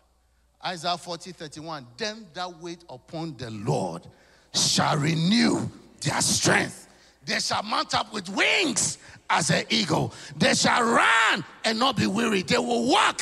Isaiah 0.64 0.98
40 0.98 1.32
31. 1.32 1.88
Them 1.98 2.28
that 2.34 2.60
wait 2.60 2.84
upon 2.90 3.36
the 3.38 3.50
Lord 3.50 4.06
shall 4.54 4.98
renew 4.98 5.70
their 6.02 6.22
strength. 6.22 6.88
They 7.26 7.40
shall 7.40 7.64
mount 7.64 7.94
up 7.94 8.14
with 8.14 8.30
wings 8.30 8.98
as 9.30 9.50
an 9.50 9.66
eagle. 9.70 10.14
They 10.36 10.54
shall 10.54 10.84
run 10.84 11.44
and 11.64 11.80
not 11.80 11.96
be 11.96 12.08
weary. 12.08 12.42
They 12.42 12.58
will 12.58 12.90
walk 12.90 13.22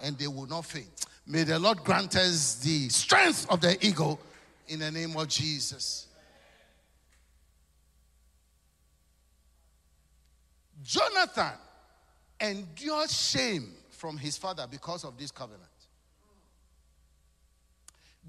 and 0.00 0.16
they 0.18 0.28
will 0.28 0.46
not 0.46 0.64
faint. 0.64 1.04
May 1.26 1.44
the 1.44 1.58
Lord 1.58 1.78
grant 1.84 2.16
us 2.16 2.56
the 2.56 2.88
strength 2.88 3.46
of 3.50 3.60
the 3.60 3.84
eagle 3.84 4.18
in 4.68 4.80
the 4.80 4.90
name 4.90 5.16
of 5.16 5.28
Jesus. 5.28 6.06
Jonathan 10.90 11.52
endured 12.40 13.08
shame 13.08 13.74
from 13.90 14.18
his 14.18 14.36
father 14.36 14.66
because 14.68 15.04
of 15.04 15.16
this 15.16 15.30
covenant. 15.30 15.62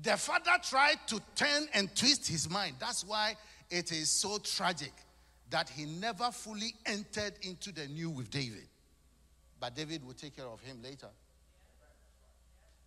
The 0.03 0.15
father 0.15 0.51
tried 0.61 0.97
to 1.07 1.19
turn 1.35 1.67
and 1.73 1.93
twist 1.95 2.27
his 2.27 2.47
mind. 2.47 2.75
That's 2.79 3.03
why 3.03 3.35
it 3.71 3.91
is 3.91 4.11
so 4.11 4.37
tragic 4.37 4.93
that 5.49 5.69
he 5.69 5.85
never 5.85 6.29
fully 6.31 6.75
entered 6.85 7.33
into 7.41 7.71
the 7.71 7.87
new 7.87 8.11
with 8.11 8.29
David. 8.29 8.67
But 9.59 9.75
David 9.75 10.05
will 10.05 10.13
take 10.13 10.35
care 10.35 10.45
of 10.45 10.61
him 10.61 10.83
later. 10.83 11.09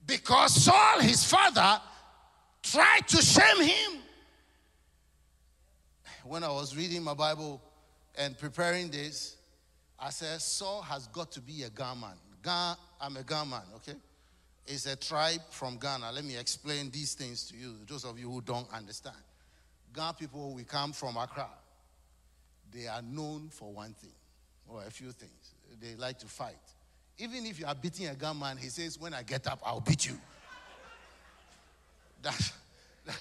Because 0.07 0.55
Saul, 0.55 1.01
his 1.01 1.25
father, 1.25 1.81
tried 2.63 3.09
to 3.09 3.17
shame 3.17 3.65
him. 3.65 4.03
When 6.23 6.45
I 6.45 6.49
was 6.49 6.77
reading 6.77 7.03
my 7.03 7.15
Bible 7.15 7.61
and 8.17 8.39
preparing 8.39 8.89
this, 8.89 9.37
I 9.99 10.11
said, 10.11 10.41
Saul 10.41 10.83
has 10.83 11.07
got 11.09 11.31
to 11.33 11.41
be 11.41 11.63
a 11.63 11.71
Gaman. 11.71 12.17
Ga, 12.43 12.77
I'm 13.01 13.17
a 13.17 13.23
Gaman, 13.23 13.63
okay? 13.77 13.97
It's 14.67 14.87
a 14.87 14.97
tribe 14.97 15.43
from 15.51 15.79
Ghana. 15.79 16.11
Let 16.13 16.25
me 16.25 16.37
explain 16.37 16.91
these 16.91 17.15
things 17.15 17.45
to 17.49 17.57
you, 17.57 17.77
those 17.87 18.05
of 18.05 18.19
you 18.19 18.31
who 18.31 18.41
don't 18.41 18.71
understand. 18.73 19.17
Ghana 19.95 20.15
people, 20.15 20.55
we 20.55 20.65
come 20.65 20.93
from 20.93 21.17
Accra. 21.17 21.49
They 22.73 22.87
are 22.87 23.03
known 23.03 23.51
for 23.51 23.73
one 23.73 23.95
thing, 23.95 24.13
or 24.67 24.83
a 24.85 24.91
few 24.91 25.13
things. 25.13 25.55
They 25.81 25.95
like 25.97 26.19
to 26.21 26.27
fight. 26.27 26.57
Even 27.19 27.47
if 27.47 27.61
you 27.61 27.67
are 27.67 27.75
beating 27.75 28.09
a 28.09 28.15
gunman, 28.15 28.57
he 28.57 28.69
says, 28.69 28.99
When 28.99 29.15
I 29.15 29.23
get 29.23 29.47
up, 29.47 29.61
I'll 29.65 29.81
beat 29.81 30.07
you. 30.07 30.19
That, 32.23 32.53
that 33.05 33.19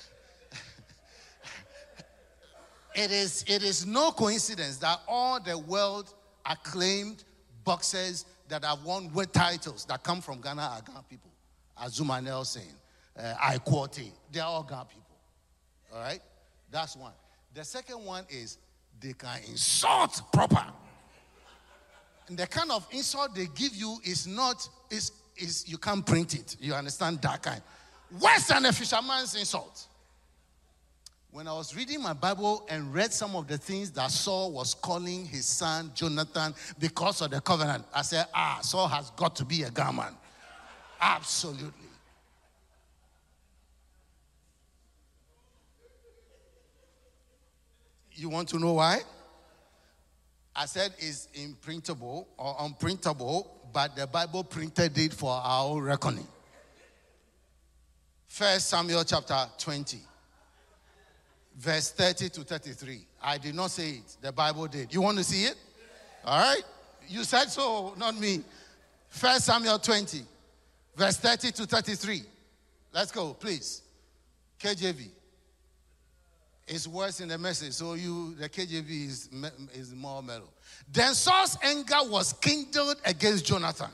it, 2.96 3.12
is, 3.12 3.44
it 3.50 3.62
is 3.62 3.86
no 3.86 4.12
coincidence 4.12 4.78
that 4.78 5.02
all 5.10 5.42
the 5.42 5.58
world 5.58 6.14
acclaimed 6.46 7.24
boxers 7.64 8.26
that 8.50 8.64
have 8.64 8.84
won 8.84 9.12
world 9.14 9.34
titles 9.34 9.86
that 9.86 10.04
come 10.04 10.22
from 10.22 10.42
Ghana 10.42 10.62
are 10.62 10.82
Ghana 10.82 11.04
people. 11.10 11.32
Azumah 11.82 12.24
Nelson, 12.24 12.62
uh, 13.18 13.34
Ike 13.42 13.66
Quartey, 13.66 14.12
they're 14.32 14.44
all 14.44 14.64
Ghana 14.64 14.86
people. 14.86 15.18
All 15.94 16.02
right? 16.02 16.20
That's 16.70 16.96
one. 16.96 17.14
The 17.54 17.64
second 17.64 18.04
one 18.04 18.26
is 18.30 18.58
they 19.00 19.14
can 19.14 19.40
insult 19.50 20.22
proper. 20.32 20.66
And 22.28 22.38
the 22.38 22.48
kind 22.48 22.72
of 22.72 22.88
insult 22.92 23.36
they 23.36 23.48
give 23.48 23.76
you 23.76 23.98
is 24.04 24.28
not, 24.28 24.68
is, 24.90 25.12
is 25.36 25.68
you 25.68 25.78
can't 25.78 26.06
print 26.06 26.36
it. 26.36 26.56
You 26.60 26.74
understand 26.74 27.22
that 27.22 27.44
kind. 27.44 27.62
Worse 28.20 28.48
than 28.48 28.66
a 28.66 28.74
fisherman's 28.74 29.36
insult 29.36 29.88
when 31.34 31.48
I 31.48 31.54
was 31.54 31.76
reading 31.76 32.00
my 32.00 32.14
Bible 32.14 32.64
and 32.70 32.94
read 32.94 33.12
some 33.12 33.36
of 33.36 33.48
the 33.48 33.58
things 33.58 33.90
that 33.94 34.12
Saul 34.12 34.52
was 34.52 34.76
calling 34.76 35.26
his 35.26 35.48
son 35.48 35.92
Jonathan 35.96 36.54
because 36.78 37.24
of 37.24 37.32
the 37.32 37.42
covenant, 37.42 37.86
I 37.92 38.04
said, 38.04 38.28
ah, 38.36 38.60
Saul 38.62 38.88
has 38.88 39.10
got 39.10 39.36
to 39.38 39.46
be 39.46 39.64
a 39.64 39.72
gaman. 39.72 40.14
Absolutely. 41.02 41.90
You 48.12 48.30
want 48.30 48.50
to 48.50 48.60
know 48.60 48.74
why? 48.74 49.00
I 50.56 50.68
said 50.68 50.94
it's 51.00 51.30
imprintable 51.34 52.28
or 52.38 52.56
unprintable, 52.58 53.48
but 53.74 53.96
the 53.96 54.06
Bible 54.06 54.44
printed 54.44 54.96
it 55.00 55.14
for 55.14 55.32
our 55.44 55.82
reckoning. 55.82 56.28
First 58.28 58.70
Samuel 58.70 59.04
chapter 59.04 59.48
20 59.58 60.13
verse 61.58 61.92
30 61.92 62.30
to 62.30 62.42
33. 62.42 63.06
I 63.22 63.38
did 63.38 63.56
not 63.56 63.72
say 63.72 63.90
it, 63.92 64.18
the 64.22 64.32
Bible 64.32 64.68
did. 64.68 64.94
You 64.94 65.02
want 65.02 65.18
to 65.18 65.24
see 65.24 65.46
it? 65.46 65.56
All 66.26 66.40
right? 66.40 66.64
You 67.08 67.24
said 67.24 67.50
so, 67.50 67.94
not 67.98 68.18
me. 68.18 68.42
First 69.10 69.46
Samuel 69.46 69.80
20, 69.80 70.22
verse 70.96 71.18
30 71.18 71.52
to 71.52 71.66
33. 71.66 72.24
Let's 72.94 73.12
go, 73.12 73.34
please. 73.34 73.82
KJV. 74.60 75.10
It's 76.68 76.88
worse 76.88 77.20
in 77.20 77.28
the 77.28 77.38
message. 77.38 77.74
So 77.74 77.94
you, 77.94 78.36
the 78.36 78.48
KJV 78.48 78.90
is, 78.90 79.30
is 79.74 79.94
more 79.94 80.24
mellow. 80.24 80.50
Then 80.92 81.14
Saul's 81.14 81.58
anger 81.62 81.98
was 82.06 82.34
kindled 82.34 82.98
against 83.06 83.46
Jonathan. 83.46 83.92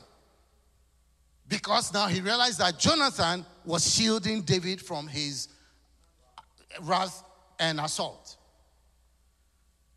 Because 1.48 1.92
now 1.92 2.06
he 2.06 2.20
realized 2.20 2.60
that 2.60 2.78
Jonathan 2.78 3.44
was 3.64 3.92
shielding 3.92 4.42
David 4.42 4.80
from 4.80 5.08
his 5.08 5.48
wrath 6.82 7.24
and 7.60 7.78
assault. 7.78 8.36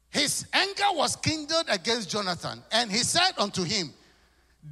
His 0.10 0.46
anger 0.54 0.92
was 0.92 1.16
kindled 1.16 1.66
against 1.70 2.10
Jonathan, 2.10 2.62
and 2.72 2.92
he 2.92 3.00
said 3.00 3.32
unto 3.40 3.64
him, 3.64 3.92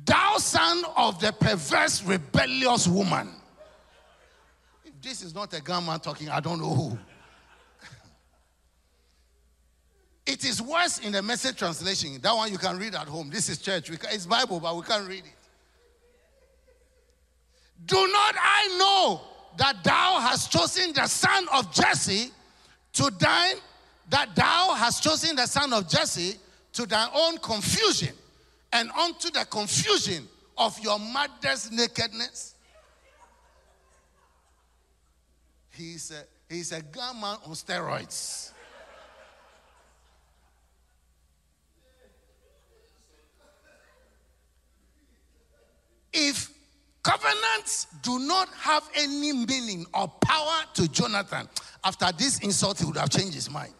Thou 0.05 0.37
son 0.37 0.83
of 0.95 1.19
the 1.19 1.31
perverse, 1.31 2.03
rebellious 2.03 2.87
woman. 2.87 3.29
If 4.85 5.01
this 5.01 5.23
is 5.23 5.33
not 5.33 5.51
a 5.53 5.61
grandma 5.61 5.97
talking, 5.97 6.29
I 6.29 6.39
don't 6.39 6.61
know 6.61 6.75
who. 6.75 6.97
It 10.23 10.45
is 10.45 10.61
worse 10.61 10.99
in 10.99 11.13
the 11.13 11.23
message 11.23 11.57
translation. 11.57 12.19
That 12.21 12.35
one 12.35 12.51
you 12.51 12.59
can 12.59 12.77
read 12.77 12.93
at 12.93 13.07
home. 13.07 13.31
This 13.31 13.49
is 13.49 13.57
church. 13.57 13.89
it's 13.89 14.27
Bible, 14.27 14.59
but 14.59 14.75
we 14.75 14.83
can't 14.83 15.07
read 15.07 15.25
it. 15.25 15.33
Do 17.85 17.95
not 17.95 18.35
I 18.39 18.77
know 18.77 19.21
that 19.57 19.83
thou 19.83 20.19
hast 20.19 20.51
chosen 20.51 20.93
the 20.93 21.07
son 21.07 21.47
of 21.51 21.73
Jesse 21.73 22.31
to 22.93 23.11
thine, 23.19 23.55
that 24.09 24.35
thou 24.35 24.73
hast 24.75 25.03
chosen 25.03 25.35
the 25.35 25.45
son 25.45 25.71
of 25.73 25.87
Jesse 25.87 26.35
to 26.73 26.85
thine 26.85 27.09
own 27.13 27.37
confusion 27.37 28.13
and 28.73 28.89
unto 28.91 29.29
the 29.29 29.45
confusion 29.45 30.27
of 30.57 30.77
your 30.79 30.99
mother's 30.99 31.71
nakedness? 31.71 32.55
He's 35.71 36.11
a, 36.11 36.53
he's 36.53 36.71
a 36.71 36.81
gunman 36.81 37.37
on 37.45 37.53
steroids. 37.53 38.51
If 46.13 46.50
covenants 47.03 47.87
do 48.01 48.19
not 48.19 48.49
have 48.49 48.87
any 48.95 49.33
meaning 49.33 49.85
or 49.93 50.07
power 50.07 50.61
to 50.75 50.87
Jonathan, 50.91 51.47
after 51.83 52.11
this 52.17 52.39
insult, 52.39 52.79
he 52.79 52.85
would 52.85 52.97
have 52.97 53.09
changed 53.09 53.33
his 53.33 53.49
mind. 53.49 53.73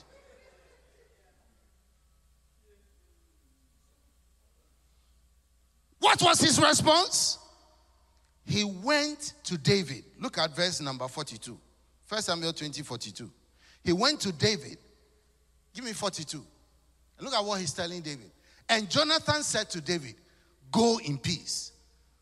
What 6.00 6.22
was 6.22 6.42
his 6.42 6.60
response? 6.60 7.38
He 8.44 8.64
went 8.64 9.34
to 9.46 9.58
David. 9.58 10.04
Look 10.20 10.38
at 10.40 10.56
verse 10.56 10.82
number 10.82 11.08
42. 11.08 11.58
1 12.10 12.22
Samuel 12.22 12.54
20 12.54 12.82
42. 12.82 13.32
He 13.84 13.94
went 13.94 14.20
to 14.22 14.32
David. 14.32 14.78
Give 15.74 15.86
me 15.86 15.94
42. 15.94 16.44
And 17.18 17.26
look 17.26 17.34
at 17.34 17.46
what 17.46 17.60
he's 17.60 17.74
telling 17.74 18.02
David. 18.02 18.32
And 18.68 18.90
Jonathan 18.90 19.44
said 19.44 19.70
to 19.70 19.80
David, 19.82 20.16
Go 20.72 21.00
in 21.04 21.18
peace. 21.18 21.71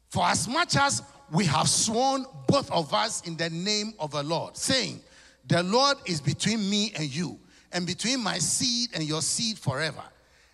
For 0.09 0.25
as 0.25 0.47
much 0.47 0.75
as 0.75 1.03
we 1.31 1.45
have 1.45 1.69
sworn 1.69 2.25
both 2.47 2.69
of 2.71 2.93
us 2.93 3.21
in 3.21 3.37
the 3.37 3.49
name 3.49 3.93
of 3.99 4.11
the 4.11 4.23
Lord, 4.23 4.57
saying, 4.57 4.99
The 5.47 5.63
Lord 5.63 5.97
is 6.05 6.19
between 6.19 6.67
me 6.69 6.91
and 6.95 7.05
you, 7.05 7.39
and 7.71 7.85
between 7.85 8.19
my 8.21 8.39
seed 8.39 8.89
and 8.95 9.03
your 9.03 9.21
seed 9.21 9.57
forever. 9.59 10.03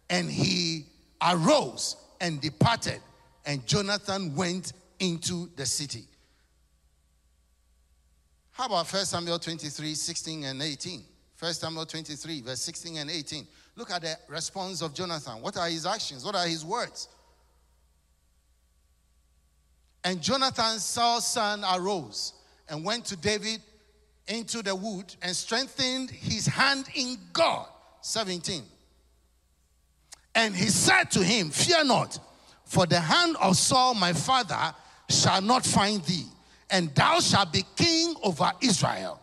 And 0.09 0.29
he 0.29 0.85
arose 1.21 1.95
and 2.19 2.41
departed, 2.41 2.99
and 3.45 3.65
Jonathan 3.65 4.35
went 4.35 4.73
into 4.99 5.49
the 5.55 5.65
city. 5.65 6.05
How 8.51 8.67
about 8.67 8.91
1 8.91 9.05
Samuel 9.05 9.39
23, 9.39 9.95
16 9.95 10.43
and 10.45 10.61
18? 10.61 11.03
1 11.39 11.53
Samuel 11.53 11.85
23, 11.85 12.41
verse 12.41 12.61
16 12.61 12.97
and 12.97 13.09
18. 13.09 13.47
Look 13.75 13.91
at 13.91 14.01
the 14.01 14.17
response 14.29 14.81
of 14.81 14.93
Jonathan. 14.93 15.41
What 15.41 15.57
are 15.57 15.67
his 15.67 15.85
actions? 15.85 16.23
What 16.23 16.35
are 16.35 16.47
his 16.47 16.63
words? 16.63 17.09
And 20.05 20.21
Jonathan, 20.21 20.77
Saul's 20.77 21.25
son, 21.25 21.65
arose 21.65 22.33
and 22.69 22.85
went 22.85 23.05
to 23.05 23.17
David 23.17 23.59
into 24.27 24.61
the 24.61 24.75
wood 24.75 25.15
and 25.23 25.35
strengthened 25.35 26.11
his 26.11 26.45
hand 26.45 26.87
in 26.93 27.17
God. 27.33 27.67
17. 28.01 28.61
And 30.35 30.55
he 30.55 30.67
said 30.67 31.05
to 31.11 31.23
him, 31.23 31.49
Fear 31.49 31.85
not, 31.85 32.19
for 32.65 32.85
the 32.85 32.99
hand 32.99 33.35
of 33.41 33.57
Saul 33.57 33.95
my 33.95 34.13
father 34.13 34.75
shall 35.09 35.41
not 35.41 35.65
find 35.65 36.03
thee, 36.03 36.25
and 36.69 36.93
thou 36.93 37.19
shalt 37.19 37.51
be 37.51 37.63
king 37.75 38.13
over 38.21 38.51
Israel. 38.61 39.19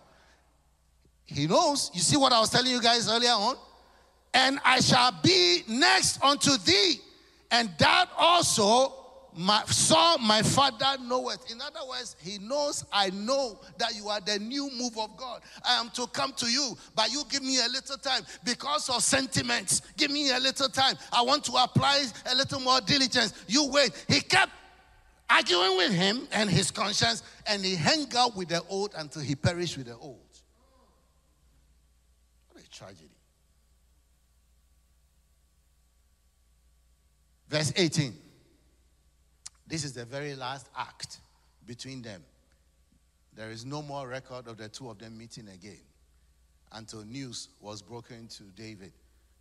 He 1.27 1.47
knows. 1.47 1.93
You 1.95 2.01
see 2.01 2.17
what 2.17 2.33
I 2.33 2.41
was 2.41 2.51
telling 2.51 2.73
you 2.73 2.83
guys 2.83 3.09
earlier 3.09 3.31
on? 3.31 3.55
And 4.35 4.59
I 4.65 4.81
shall 4.81 5.13
be 5.23 5.63
next 5.69 6.23
unto 6.25 6.57
thee, 6.59 6.97
and 7.53 7.71
that 7.79 8.11
also 8.17 9.02
my, 9.35 9.63
Saul 9.67 10.19
my 10.19 10.43
father 10.43 11.03
knoweth. 11.03 11.51
In 11.51 11.61
other 11.61 11.81
words, 11.89 12.17
he 12.21 12.39
knows 12.39 12.85
I 12.93 13.11
know 13.11 13.61
that 13.79 13.95
you 13.95 14.09
are 14.09 14.21
the 14.21 14.39
new 14.39 14.71
move 14.79 14.99
of 14.99 15.17
God. 15.17 15.43
I 15.65 15.81
am 15.81 15.91
to 15.91 16.07
come 16.09 16.33
to 16.35 16.47
you, 16.47 16.77
but 16.95 17.11
you 17.11 17.23
give 17.31 17.43
me 17.43 17.59
a 17.59 17.69
little 17.69 17.97
time 17.97 18.23
because 18.45 18.89
of 18.89 19.03
sentiments. 19.03 19.83
Give 19.97 20.11
me 20.11 20.31
a 20.31 20.39
little 20.39 20.69
time. 20.69 20.97
I 21.13 21.23
want 21.23 21.45
to 21.45 21.53
apply 21.53 22.05
a 22.31 22.35
little 22.35 22.61
more 22.61 22.81
diligence. 22.81 23.33
You 23.47 23.69
wait. 23.69 24.05
He 24.09 24.21
kept 24.21 24.53
arguing 25.31 25.77
with 25.79 25.93
him 25.93 26.29
and 26.33 26.51
his 26.51 26.71
conscience, 26.71 27.23
and 27.47 27.65
he 27.65 27.75
hung 27.75 28.07
out 28.17 28.37
with 28.37 28.49
the 28.49 28.63
old 28.69 28.95
until 28.97 29.23
he 29.23 29.35
perished 29.35 29.79
with 29.79 29.87
the 29.87 29.97
old. 29.97 30.21
What 32.51 32.63
a 32.63 32.71
tragedy. 32.71 33.09
Verse 37.49 37.73
18. 37.77 38.15
This 39.73 39.85
is 39.85 39.95
the 39.95 40.05
very 40.05 40.35
last 40.35 40.69
act 40.77 41.21
between 41.67 42.03
them. 42.03 42.23
There 43.35 43.51
is 43.51 43.65
no 43.65 43.81
more 43.81 44.07
record 44.07 44.47
of 44.47 44.59
the 44.59 44.69
two 44.69 44.91
of 44.91 44.99
them 44.99 45.17
meeting 45.17 45.49
again 45.49 45.81
until 46.73 47.07
news 47.07 47.49
was 47.59 47.81
broken 47.81 48.29
to 48.29 48.43
David 48.55 48.93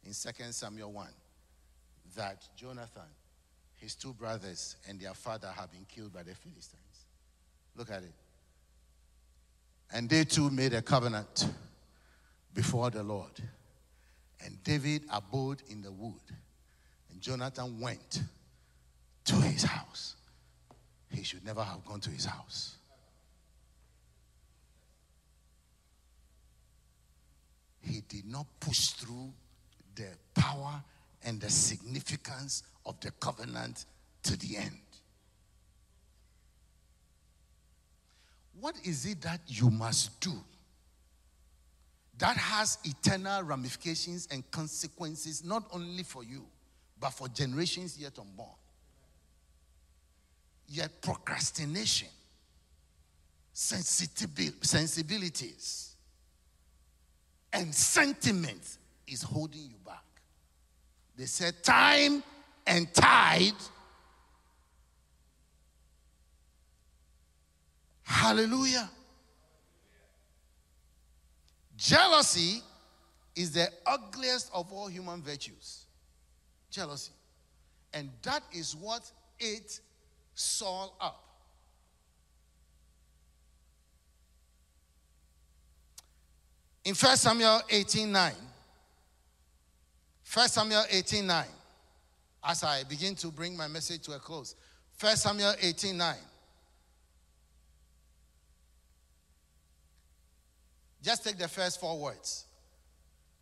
in 0.05 0.13
2 0.13 0.29
Samuel 0.51 0.93
1 0.93 1.07
that 2.15 2.47
Jonathan, 2.55 3.09
his 3.75 3.93
two 3.93 4.13
brothers, 4.13 4.77
and 4.87 5.01
their 5.01 5.13
father 5.13 5.49
have 5.53 5.69
been 5.69 5.85
killed 5.93 6.13
by 6.13 6.23
the 6.23 6.33
Philistines. 6.33 7.05
Look 7.75 7.91
at 7.91 8.03
it. 8.03 8.13
And 9.91 10.09
they 10.09 10.23
too 10.23 10.49
made 10.49 10.73
a 10.73 10.81
covenant 10.81 11.49
before 12.53 12.89
the 12.89 13.03
Lord. 13.03 13.33
And 14.45 14.63
David 14.63 15.03
abode 15.11 15.61
in 15.69 15.81
the 15.81 15.91
wood, 15.91 16.21
and 17.11 17.19
Jonathan 17.19 17.81
went 17.81 18.21
to 19.25 19.35
his 19.35 19.63
house 19.63 20.15
he 21.11 21.23
should 21.23 21.45
never 21.45 21.63
have 21.63 21.85
gone 21.85 21.99
to 22.01 22.09
his 22.09 22.25
house. 22.25 22.75
He 27.81 28.01
did 28.07 28.25
not 28.25 28.45
push 28.59 28.89
through 28.89 29.31
the 29.95 30.07
power 30.33 30.81
and 31.23 31.41
the 31.41 31.49
significance 31.49 32.63
of 32.85 32.99
the 33.01 33.11
covenant 33.11 33.85
to 34.23 34.37
the 34.37 34.57
end. 34.57 34.77
What 38.59 38.75
is 38.85 39.05
it 39.05 39.21
that 39.21 39.41
you 39.47 39.69
must 39.69 40.19
do 40.21 40.33
that 42.19 42.37
has 42.37 42.77
eternal 42.83 43.41
ramifications 43.41 44.27
and 44.31 44.49
consequences 44.51 45.43
not 45.43 45.63
only 45.71 46.03
for 46.03 46.23
you, 46.23 46.45
but 46.99 47.09
for 47.09 47.27
generations 47.27 47.97
yet 47.97 48.19
unborn? 48.19 48.60
Yet 50.73 51.01
procrastination, 51.01 52.07
sensibilities, 53.51 55.95
and 57.51 57.75
sentiment 57.75 58.77
is 59.05 59.21
holding 59.21 59.63
you 59.63 59.75
back. 59.85 60.05
They 61.17 61.25
said 61.25 61.61
time 61.61 62.23
and 62.65 62.93
tide. 62.93 63.51
Hallelujah. 68.03 68.89
Jealousy 71.75 72.61
is 73.35 73.51
the 73.51 73.67
ugliest 73.85 74.49
of 74.53 74.71
all 74.71 74.87
human 74.87 75.21
virtues. 75.21 75.83
Jealousy. 76.69 77.11
And 77.93 78.09
that 78.21 78.43
is 78.53 78.73
what 78.73 79.11
it 79.37 79.81
Saul 80.33 80.95
up. 80.99 81.23
In 86.83 86.95
1 86.95 87.17
Samuel 87.17 87.61
18 87.69 88.11
9, 88.11 88.33
1 90.33 90.49
Samuel 90.49 90.83
18 90.89 91.27
9, 91.27 91.45
as 92.43 92.63
I 92.63 92.83
begin 92.85 93.13
to 93.15 93.27
bring 93.27 93.55
my 93.55 93.67
message 93.67 94.01
to 94.03 94.13
a 94.13 94.19
close, 94.19 94.55
1 94.99 95.15
Samuel 95.15 95.53
18 95.61 95.95
9. 95.95 96.15
Just 101.03 101.23
take 101.23 101.37
the 101.37 101.47
first 101.47 101.79
four 101.79 101.99
words. 101.99 102.45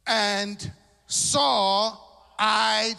and 0.09 0.71
Saul 1.07 2.33
eyed. 2.37 2.95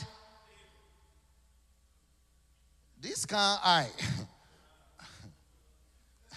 This 3.01 3.25
kind 3.25 3.59
eye. 3.65 3.89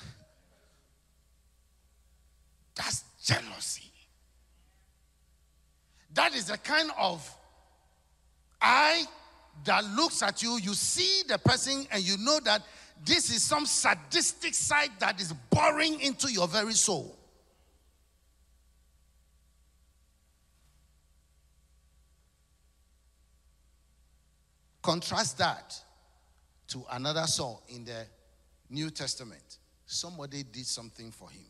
That's 2.76 3.04
jealousy. 3.24 3.92
That 6.14 6.34
is 6.36 6.46
the 6.46 6.58
kind 6.58 6.90
of 6.98 7.30
eye 8.62 9.04
that 9.66 9.84
looks 9.96 10.24
at 10.24 10.42
you. 10.42 10.58
You 10.58 10.74
see 10.74 11.24
the 11.28 11.38
person 11.38 11.86
and 11.92 12.02
you 12.02 12.18
know 12.18 12.40
that 12.46 12.62
this 13.06 13.30
is 13.30 13.44
some 13.44 13.66
sadistic 13.66 14.54
side 14.54 14.92
that 15.00 15.20
is 15.20 15.34
boring 15.50 16.00
into 16.00 16.32
your 16.32 16.48
very 16.48 16.74
soul. 16.74 17.18
Contrast 24.82 25.38
that 25.40 25.82
to 26.70 26.86
another 26.92 27.26
Saul 27.28 27.64
in 27.70 27.86
the 27.86 28.06
New 28.70 28.90
Testament. 28.90 29.60
Somebody 29.86 30.44
did 30.44 30.66
something 30.66 31.12
for 31.12 31.30
him. 31.30 31.46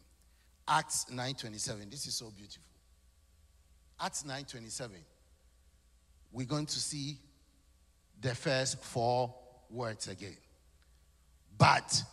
Acts 0.68 1.06
9:27. 1.12 1.90
This 1.90 2.08
is 2.08 2.16
so 2.16 2.32
beautiful. 2.32 2.64
Acts 4.00 4.24
9:27. 4.24 4.92
We're 6.32 6.48
going 6.48 6.66
to 6.66 6.80
see 6.80 7.20
the 8.20 8.34
first 8.34 8.84
four 8.84 9.34
words 9.70 10.08
again. 10.08 10.38
But 11.58 12.04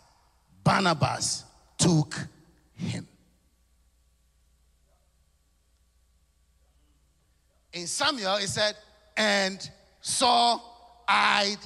Barnabas 0.63 1.45
took 1.79 2.15
him. 2.75 3.09
In 7.73 7.87
Samuel, 7.87 8.37
it 8.37 8.49
said, 8.49 8.77
and 9.17 9.71
Saul 10.01 11.05
eyed. 11.09 11.59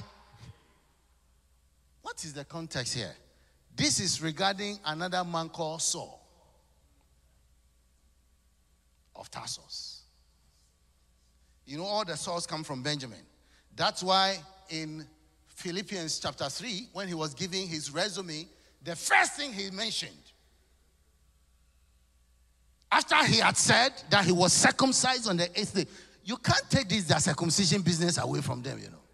What 2.05 2.23
is 2.23 2.33
the 2.33 2.45
context 2.45 2.93
here? 2.93 3.15
This 3.75 3.99
is 3.99 4.21
regarding 4.21 4.77
another 4.85 5.23
man 5.23 5.49
called 5.49 5.81
Saul 5.81 6.23
of 9.15 9.31
Tarsus. 9.31 10.03
You 11.65 11.79
know, 11.79 11.83
all 11.83 12.05
the 12.05 12.15
Sauls 12.15 12.45
come 12.45 12.63
from 12.63 12.83
Benjamin. 12.83 13.23
That's 13.75 14.03
why 14.03 14.37
in 14.69 15.03
Philippians 15.47 16.19
chapter 16.19 16.47
3, 16.47 16.89
when 16.93 17.07
he 17.07 17.15
was 17.15 17.33
giving 17.33 17.67
his 17.67 17.89
resume, 17.89 18.47
the 18.83 18.95
first 18.95 19.33
thing 19.33 19.51
he 19.51 19.71
mentioned, 19.71 20.11
after 22.91 23.15
he 23.25 23.39
had 23.39 23.57
said 23.57 23.93
that 24.11 24.25
he 24.25 24.31
was 24.31 24.53
circumcised 24.53 25.27
on 25.27 25.37
the 25.37 25.49
eighth 25.59 25.73
day, 25.73 25.87
you 26.23 26.37
can't 26.37 26.69
take 26.69 26.87
this 26.87 27.05
their 27.05 27.19
circumcision 27.19 27.81
business 27.81 28.19
away 28.19 28.41
from 28.41 28.61
them, 28.61 28.77
you 28.77 28.91
know. 28.91 29.04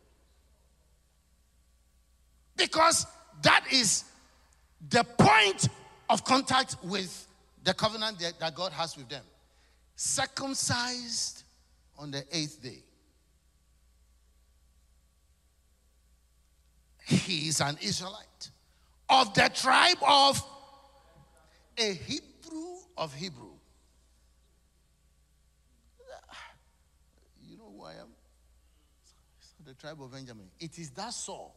Because 2.62 3.08
that 3.42 3.66
is 3.72 4.04
the 4.90 5.04
point 5.04 5.68
of 6.10 6.24
contact 6.24 6.78
with 6.84 7.28
the 7.64 7.74
covenant 7.74 8.20
that 8.40 8.56
God 8.56 8.72
has 8.72 8.96
with 8.96 9.10
them. 9.10 9.24
Circumcised 9.96 11.44
on 11.98 12.12
the 12.12 12.24
eighth 12.32 12.62
day. 12.62 12.84
He 17.06 17.48
is 17.48 17.62
an 17.62 17.78
Israelite 17.82 18.52
of 19.10 19.34
the 19.34 19.50
tribe 19.54 19.98
of 20.08 20.42
a 21.78 21.94
Hebrew 21.94 22.78
of 22.96 23.14
Hebrew. 23.14 23.54
You 27.48 27.58
know 27.58 27.74
who 27.76 27.84
I 27.86 27.94
am? 27.94 28.08
The 29.66 29.74
tribe 29.74 30.02
of 30.02 30.12
Benjamin. 30.12 30.46
It 30.60 30.78
is 30.78 30.92
that 30.92 31.14
Saul 31.14 31.56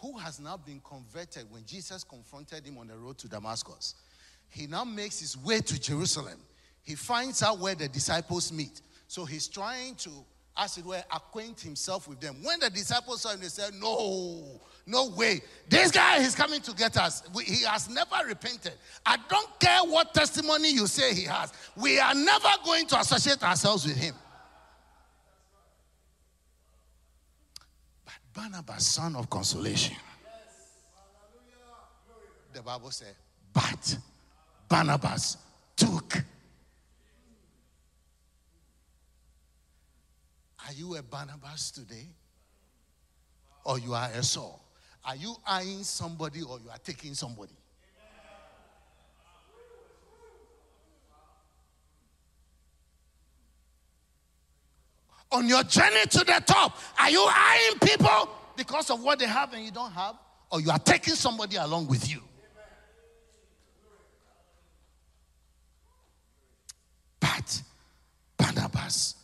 who 0.00 0.16
has 0.18 0.40
now 0.40 0.56
been 0.56 0.80
converted 0.80 1.46
when 1.50 1.64
Jesus 1.64 2.04
confronted 2.04 2.64
him 2.64 2.78
on 2.78 2.88
the 2.88 2.96
road 2.96 3.18
to 3.18 3.28
Damascus. 3.28 3.94
He 4.48 4.66
now 4.66 4.84
makes 4.84 5.20
his 5.20 5.36
way 5.36 5.60
to 5.60 5.80
Jerusalem. 5.80 6.38
He 6.82 6.94
finds 6.94 7.42
out 7.42 7.58
where 7.58 7.74
the 7.74 7.88
disciples 7.88 8.52
meet. 8.52 8.80
So 9.06 9.24
he's 9.24 9.46
trying 9.46 9.96
to, 9.96 10.10
as 10.56 10.78
it 10.78 10.84
were, 10.84 11.02
acquaint 11.14 11.60
himself 11.60 12.08
with 12.08 12.20
them. 12.20 12.36
When 12.42 12.60
the 12.60 12.70
disciples 12.70 13.22
saw 13.22 13.30
him, 13.30 13.40
they 13.40 13.48
said, 13.48 13.74
No, 13.74 14.60
no 14.86 15.10
way. 15.10 15.42
This 15.68 15.90
guy 15.90 16.18
is 16.18 16.34
coming 16.34 16.60
to 16.62 16.72
get 16.72 16.96
us. 16.96 17.22
We, 17.34 17.44
he 17.44 17.64
has 17.64 17.88
never 17.90 18.26
repented. 18.26 18.72
I 19.04 19.18
don't 19.28 19.60
care 19.60 19.80
what 19.84 20.14
testimony 20.14 20.72
you 20.72 20.86
say 20.86 21.14
he 21.14 21.24
has. 21.24 21.52
We 21.76 21.98
are 22.00 22.14
never 22.14 22.48
going 22.64 22.86
to 22.86 23.00
associate 23.00 23.42
ourselves 23.42 23.86
with 23.86 23.96
him. 23.96 24.14
Barnabas, 28.40 28.86
son 28.86 29.16
of 29.16 29.28
consolation, 29.28 29.96
the 32.54 32.62
Bible 32.62 32.90
said, 32.90 33.14
but 33.52 33.98
Barnabas 34.66 35.36
took. 35.76 36.16
Are 40.66 40.72
you 40.72 40.96
a 40.96 41.02
Barnabas 41.02 41.70
today? 41.70 42.06
Or 43.64 43.78
you 43.78 43.92
are 43.92 44.08
a 44.14 44.22
Saul? 44.22 44.64
Are 45.04 45.16
you 45.16 45.36
eyeing 45.46 45.82
somebody 45.82 46.40
or 46.40 46.58
you 46.60 46.70
are 46.70 46.78
taking 46.82 47.12
somebody? 47.12 47.52
On 55.32 55.48
your 55.48 55.62
journey 55.62 56.04
to 56.10 56.18
the 56.18 56.42
top, 56.44 56.78
are 56.98 57.10
you 57.10 57.24
eyeing 57.28 57.78
people 57.78 58.30
because 58.56 58.90
of 58.90 59.02
what 59.02 59.18
they 59.18 59.26
have 59.26 59.52
and 59.52 59.64
you 59.64 59.70
don't 59.70 59.92
have? 59.92 60.16
Or 60.50 60.60
you 60.60 60.70
are 60.70 60.78
taking 60.78 61.14
somebody 61.14 61.56
along 61.56 61.86
with 61.86 62.10
you? 62.10 62.20
But 67.20 67.62
Barnabas 68.36 69.19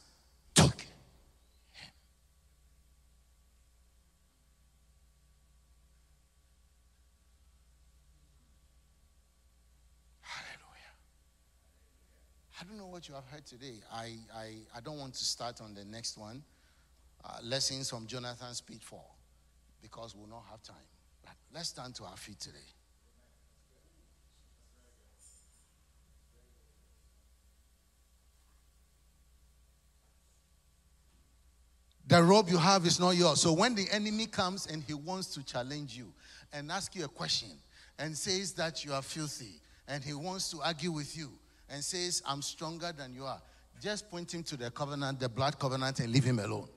what 12.96 13.06
you 13.10 13.14
have 13.14 13.26
heard 13.26 13.44
today. 13.44 13.74
I, 13.92 14.14
I, 14.34 14.54
I 14.74 14.80
don't 14.82 14.98
want 14.98 15.12
to 15.12 15.22
start 15.22 15.60
on 15.60 15.74
the 15.74 15.84
next 15.84 16.16
one. 16.16 16.42
Uh, 17.22 17.36
lessons 17.42 17.90
from 17.90 18.06
Jonathan's 18.06 18.62
pitfall 18.62 19.18
because 19.82 20.14
we'll 20.16 20.30
not 20.30 20.44
have 20.50 20.62
time. 20.62 20.76
But 21.22 21.34
let's 21.52 21.68
stand 21.68 21.94
to 21.96 22.04
our 22.04 22.16
feet 22.16 22.40
today. 22.40 22.56
The 32.06 32.22
robe 32.22 32.48
you 32.48 32.56
have 32.56 32.86
is 32.86 32.98
not 32.98 33.10
yours. 33.10 33.42
So 33.42 33.52
when 33.52 33.74
the 33.74 33.86
enemy 33.92 34.24
comes 34.24 34.68
and 34.68 34.82
he 34.82 34.94
wants 34.94 35.34
to 35.34 35.44
challenge 35.44 35.94
you 35.94 36.14
and 36.50 36.72
ask 36.72 36.96
you 36.96 37.04
a 37.04 37.08
question 37.08 37.50
and 37.98 38.16
says 38.16 38.54
that 38.54 38.86
you 38.86 38.94
are 38.94 39.02
filthy 39.02 39.60
and 39.86 40.02
he 40.02 40.14
wants 40.14 40.50
to 40.52 40.62
argue 40.62 40.92
with 40.92 41.14
you 41.14 41.30
and 41.68 41.82
says, 41.82 42.22
I'm 42.26 42.42
stronger 42.42 42.92
than 42.96 43.14
you 43.14 43.24
are, 43.24 43.40
just 43.80 44.10
point 44.10 44.32
him 44.32 44.42
to 44.44 44.56
the 44.56 44.70
covenant, 44.70 45.20
the 45.20 45.28
blood 45.28 45.58
covenant, 45.58 46.00
and 46.00 46.12
leave 46.12 46.24
him 46.24 46.38
alone. 46.38 46.68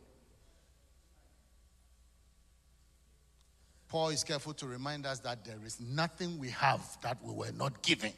Paul 3.87 4.09
is 4.09 4.23
careful 4.23 4.53
to 4.53 4.67
remind 4.67 5.07
us 5.07 5.19
that 5.21 5.43
there 5.43 5.57
is 5.65 5.79
nothing 5.79 6.37
we 6.37 6.49
have 6.49 6.85
that 7.01 7.17
we 7.23 7.33
were 7.33 7.51
not 7.51 7.81
given. 7.81 8.13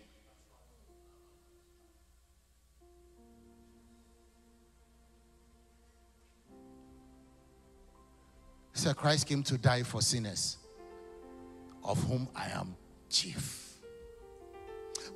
So 8.74 8.94
Christ 8.94 9.28
came 9.28 9.44
to 9.44 9.58
die 9.58 9.84
for 9.84 10.02
sinners, 10.02 10.58
of 11.84 12.04
whom 12.04 12.28
I 12.36 12.50
am 12.50 12.76
chief. 13.10 13.76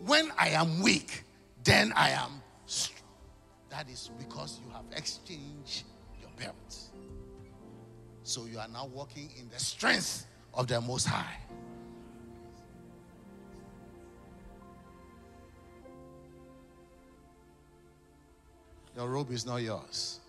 When 0.06 0.32
I 0.38 0.50
am 0.50 0.82
weak, 0.82 1.25
then 1.66 1.92
I 1.96 2.12
am 2.12 2.42
strong. 2.68 3.02
That 3.70 3.90
is 3.90 4.12
because 4.18 4.62
you 4.64 4.72
have 4.72 4.86
exchanged 4.96 5.84
your 6.22 6.30
belt. 6.38 6.80
So 8.24 8.46
you 8.46 8.60
are 8.60 8.68
now 8.68 8.86
walking 8.86 9.30
in 9.38 9.50
the 9.50 9.60
strength 9.60 10.26
of 10.54 10.68
the 10.68 10.80
Most 10.80 11.06
High. 11.08 11.38
Your 18.96 19.10
robe 19.10 19.32
is 19.32 19.46
not 19.46 19.58
yours, 19.58 20.22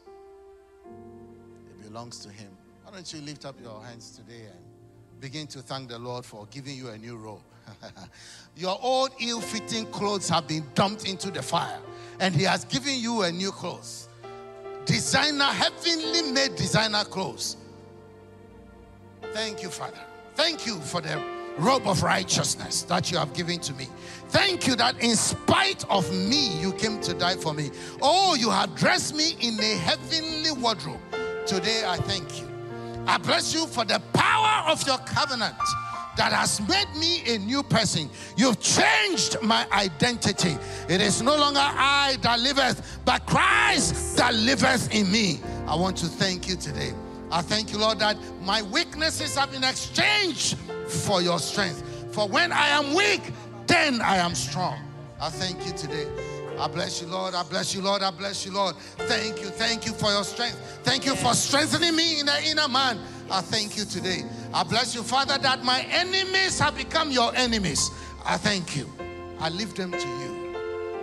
it 0.84 1.87
belongs 1.87 2.18
to 2.20 2.30
Him. 2.30 2.51
Why 2.82 2.93
don't 2.93 3.12
you 3.12 3.20
lift 3.20 3.45
up 3.45 3.55
your 3.62 3.80
hands 3.84 4.16
today 4.16 4.47
and 4.47 5.20
begin 5.20 5.47
to 5.49 5.61
thank 5.61 5.89
the 5.89 5.99
Lord 5.99 6.24
for 6.24 6.47
giving 6.51 6.76
you 6.76 6.89
a 6.89 6.99
new 6.99 7.16
robe? 7.16 7.43
Your 8.56 8.78
old 8.80 9.10
ill 9.20 9.40
fitting 9.40 9.86
clothes 9.86 10.28
have 10.28 10.48
been 10.48 10.64
dumped 10.74 11.08
into 11.08 11.30
the 11.30 11.42
fire, 11.42 11.78
and 12.20 12.34
He 12.34 12.44
has 12.44 12.64
given 12.64 12.94
you 12.98 13.22
a 13.22 13.32
new 13.32 13.50
clothes. 13.52 14.08
designer, 14.84 15.44
heavenly 15.44 16.32
made 16.32 16.56
designer 16.56 17.04
clothes. 17.04 17.56
Thank 19.32 19.62
you, 19.62 19.68
Father. 19.68 20.00
Thank 20.34 20.66
you 20.66 20.78
for 20.80 21.00
the 21.00 21.20
robe 21.58 21.86
of 21.86 22.02
righteousness 22.02 22.82
that 22.82 23.10
you 23.10 23.18
have 23.18 23.32
given 23.34 23.58
to 23.60 23.72
me. 23.74 23.88
Thank 24.28 24.66
you 24.66 24.76
that 24.76 25.02
in 25.02 25.16
spite 25.16 25.84
of 25.90 26.10
me, 26.12 26.58
you 26.60 26.72
came 26.72 27.00
to 27.00 27.14
die 27.14 27.36
for 27.36 27.54
me. 27.54 27.70
Oh, 28.02 28.34
you 28.34 28.50
have 28.50 28.74
dressed 28.74 29.14
me 29.14 29.36
in 29.40 29.58
a 29.58 29.74
heavenly 29.76 30.52
wardrobe. 30.52 31.00
Today, 31.46 31.82
I 31.86 31.96
thank 31.96 32.40
you. 32.40 32.48
I 33.06 33.18
bless 33.18 33.54
you 33.54 33.66
for 33.66 33.84
the 33.84 34.00
power 34.12 34.70
of 34.70 34.86
your 34.86 34.98
covenant 34.98 35.54
that 36.16 36.32
has 36.32 36.60
made 36.68 36.88
me 36.98 37.22
a 37.34 37.38
new 37.38 37.62
person. 37.62 38.10
You've 38.36 38.60
changed 38.60 39.40
my 39.42 39.66
identity. 39.72 40.56
It 40.88 41.00
is 41.00 41.22
no 41.22 41.36
longer 41.36 41.60
I 41.62 42.16
that 42.22 42.40
liveth, 42.40 43.00
but 43.04 43.24
Christ 43.26 44.16
that 44.16 44.34
liveth 44.34 44.92
in 44.94 45.10
me. 45.10 45.40
I 45.66 45.74
want 45.74 45.96
to 45.98 46.06
thank 46.06 46.48
you 46.48 46.56
today. 46.56 46.92
I 47.30 47.42
thank 47.42 47.72
you, 47.72 47.78
Lord, 47.78 47.98
that 47.98 48.16
my 48.42 48.62
weaknesses 48.62 49.36
have 49.36 49.50
been 49.50 49.64
exchanged 49.64 50.56
for 50.86 51.20
your 51.20 51.38
strength. 51.38 51.82
For 52.12 52.28
when 52.28 52.52
I 52.52 52.68
am 52.68 52.94
weak, 52.94 53.32
then 53.66 54.00
I 54.00 54.16
am 54.16 54.34
strong. 54.34 54.78
I 55.20 55.28
thank 55.28 55.66
you 55.66 55.72
today. 55.72 56.06
I 56.58 56.68
bless 56.68 57.02
you, 57.02 57.08
Lord. 57.08 57.34
I 57.34 57.42
bless 57.42 57.74
you, 57.74 57.82
Lord. 57.82 58.02
I 58.02 58.10
bless 58.10 58.46
you, 58.46 58.52
Lord. 58.52 58.76
Thank 58.76 59.42
you. 59.42 59.48
Thank 59.48 59.84
you 59.84 59.92
for 59.92 60.10
your 60.10 60.24
strength. 60.24 60.56
Thank 60.84 61.04
you 61.04 61.14
for 61.14 61.34
strengthening 61.34 61.94
me 61.94 62.20
in 62.20 62.26
the 62.26 62.44
inner 62.44 62.68
man. 62.68 62.98
I 63.30 63.40
thank 63.42 63.76
you 63.76 63.84
today. 63.84 64.22
I 64.57 64.62
bless 64.62 64.94
you, 64.94 65.02
Father, 65.02 65.36
that 65.36 65.64
my 65.64 65.82
enemies 65.90 66.59
have 66.61 66.78
become 66.78 67.11
your 67.11 67.30
enemies. 67.36 67.90
I 68.24 68.38
thank 68.38 68.74
you. 68.74 68.90
I 69.38 69.50
leave 69.50 69.74
them 69.74 69.92
to 69.92 69.98
you. 69.98 70.57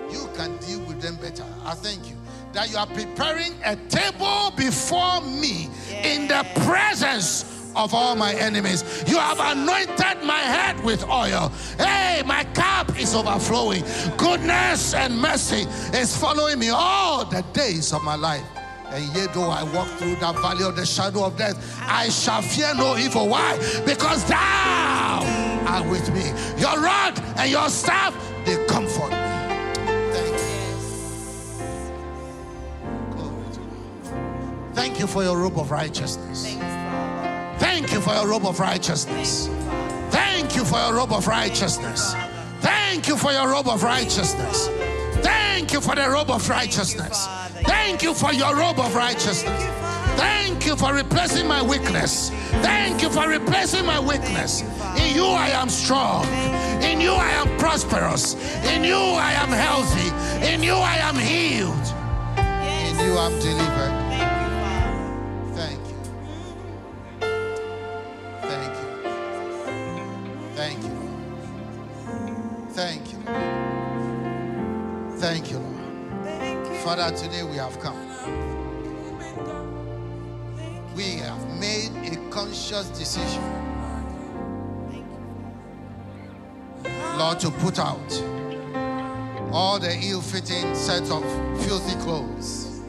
You 0.09 0.27
can 0.35 0.57
deal 0.57 0.79
with 0.87 0.99
them 0.99 1.17
better. 1.17 1.45
I 1.63 1.75
thank 1.75 2.09
you 2.09 2.15
that 2.53 2.71
you 2.71 2.77
are 2.77 2.87
preparing 2.87 3.53
a 3.63 3.75
table 3.89 4.51
before 4.57 5.21
me 5.21 5.69
in 6.03 6.27
the 6.27 6.43
presence 6.65 7.71
of 7.75 7.93
all 7.93 8.15
my 8.15 8.33
enemies. 8.33 9.03
You 9.05 9.19
have 9.19 9.39
anointed 9.39 10.23
my 10.25 10.39
head 10.39 10.83
with 10.83 11.07
oil. 11.07 11.51
Hey, 11.77 12.23
my 12.25 12.45
cup 12.55 12.99
is 12.99 13.13
overflowing. 13.13 13.83
Goodness 14.17 14.95
and 14.95 15.15
mercy 15.15 15.67
is 15.95 16.17
following 16.17 16.57
me 16.57 16.69
all 16.69 17.23
the 17.23 17.43
days 17.53 17.93
of 17.93 18.03
my 18.03 18.15
life. 18.15 18.43
And 18.93 19.05
yet, 19.15 19.33
though 19.33 19.49
I 19.49 19.63
walk 19.63 19.87
through 19.97 20.17
the 20.17 20.31
valley 20.33 20.63
of 20.63 20.75
the 20.75 20.85
shadow 20.85 21.25
of 21.25 21.35
death, 21.35 21.57
I 21.81 22.09
shall 22.09 22.43
fear 22.43 22.75
no 22.75 22.95
evil. 22.95 23.27
Why? 23.27 23.57
Because 23.87 24.23
thou 24.25 25.23
art 25.67 25.89
with 25.89 26.13
me. 26.13 26.27
Your 26.61 26.79
rod 26.79 27.19
and 27.37 27.49
your 27.49 27.69
staff, 27.69 28.13
they 28.45 28.63
comfort 28.67 29.09
me. 29.09 29.23
Thank 34.75 34.99
you 34.99 35.07
for 35.07 35.23
your 35.23 35.39
robe 35.39 35.57
of 35.57 35.71
righteousness. 35.71 36.55
Thank 37.57 37.91
you 37.93 37.99
for 37.99 38.13
your 38.13 38.27
robe 38.27 38.45
of 38.45 38.59
righteousness. 38.59 39.49
Thank 40.11 40.55
you 40.55 40.63
for 40.63 40.77
your 40.77 40.93
robe 40.93 41.13
of 41.13 41.25
righteousness. 41.25 42.13
Thank 42.59 43.07
you 43.07 43.17
for 43.17 43.31
your 43.31 43.49
robe 43.49 43.69
of 43.69 43.81
righteousness. 43.81 44.69
Thank 45.63 45.71
you 45.71 45.79
for 45.79 45.95
the 45.95 46.09
robe 46.09 46.29
of 46.29 46.49
righteousness. 46.49 47.25
Thank 47.63 48.03
you 48.03 48.13
for 48.13 48.33
your 48.33 48.53
robe 48.53 48.79
of 48.79 48.93
righteousness. 48.95 49.63
Thank 50.19 50.65
you 50.65 50.75
for 50.75 50.93
replacing 50.93 51.47
my 51.47 51.61
weakness. 51.61 52.31
Thank 52.61 53.01
you 53.01 53.09
for 53.09 53.29
replacing 53.29 53.85
my 53.85 53.97
weakness. 53.97 54.61
In 54.97 55.15
you 55.15 55.25
I 55.25 55.51
am 55.51 55.69
strong. 55.69 56.25
In 56.83 56.99
you 56.99 57.13
I 57.13 57.29
am 57.29 57.57
prosperous. 57.57 58.35
In 58.73 58.83
you 58.83 58.97
I 58.97 59.31
am 59.37 59.51
healthy. 59.51 60.09
In 60.45 60.61
you 60.63 60.73
I 60.75 60.97
am 60.97 61.15
healed. 61.15 61.87
In 62.37 62.99
you 62.99 63.17
I'm 63.17 63.39
delivered. 63.39 64.02
Father, 76.95 77.17
today 77.17 77.41
we 77.41 77.55
have 77.55 77.79
come. 77.79 77.97
We 80.95 81.15
have 81.15 81.59
made 81.59 81.89
a 82.05 82.29
conscious 82.29 82.87
decision, 82.89 83.41
Lord, 87.17 87.39
to 87.39 87.49
put 87.49 87.79
out 87.79 88.23
all 89.51 89.79
the 89.79 89.97
ill 90.03 90.21
fitting 90.21 90.75
sets 90.75 91.09
of 91.09 91.23
filthy 91.65 91.99
clothes. 92.03 92.81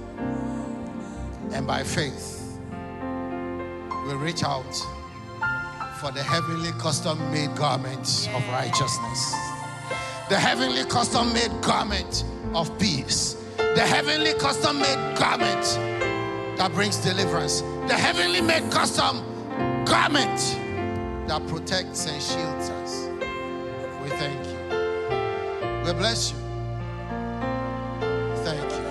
And 1.52 1.66
by 1.66 1.82
faith, 1.82 2.58
we 4.06 4.14
reach 4.16 4.44
out 4.44 4.74
for 5.98 6.12
the 6.12 6.22
heavenly 6.22 6.72
custom 6.72 7.18
made 7.32 7.56
garment 7.56 8.28
of 8.34 8.46
righteousness, 8.48 9.34
the 10.28 10.38
heavenly 10.38 10.84
custom 10.84 11.32
made 11.32 11.52
garment 11.62 12.24
of 12.52 12.78
peace 12.78 13.40
the 13.74 13.80
heavenly 13.80 14.32
custom 14.34 14.78
made 14.78 15.16
garment 15.18 15.62
that 16.56 16.70
brings 16.72 16.96
deliverance, 16.98 17.60
the 17.88 17.94
heavenly 17.94 18.40
made 18.40 18.70
custom 18.70 19.18
garment 19.84 20.38
that 21.26 21.44
protects 21.48 22.06
and 22.06 22.22
shields 22.22 22.70
us. 22.70 23.08
We 24.00 24.10
thank 24.10 24.46
you. 24.46 25.84
We 25.84 25.92
bless 25.98 26.30
you. 26.30 26.38
Thank 28.44 28.70
you. 28.70 28.84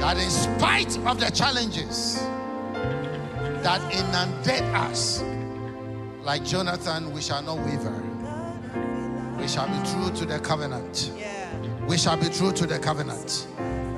That 0.00 0.16
in 0.16 0.30
spite 0.30 0.96
of 1.06 1.20
the 1.20 1.30
challenges 1.30 2.20
that 3.62 3.82
inundate 3.92 4.62
us, 4.74 5.22
like 6.22 6.42
Jonathan, 6.44 7.12
we 7.12 7.20
shall 7.20 7.42
not 7.42 7.58
waver. 7.58 8.02
We 9.38 9.46
shall 9.46 9.68
be 9.68 9.90
true 9.90 10.10
to 10.16 10.24
the 10.24 10.38
covenant. 10.40 11.12
Yeah. 11.16 11.37
We 11.88 11.96
shall 11.96 12.18
be 12.18 12.28
true 12.28 12.52
to 12.52 12.66
the 12.66 12.78
covenant. 12.78 13.48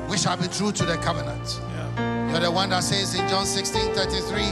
We 0.08 0.16
shall 0.16 0.36
be 0.36 0.46
true 0.46 0.70
to 0.70 0.84
the 0.84 0.96
covenant. 0.98 1.60
Yeah. 1.96 2.30
You're 2.30 2.40
the 2.40 2.50
one 2.50 2.70
that 2.70 2.84
says 2.84 3.16
in 3.18 3.28
John 3.28 3.44
16 3.44 3.94
33 3.94 4.42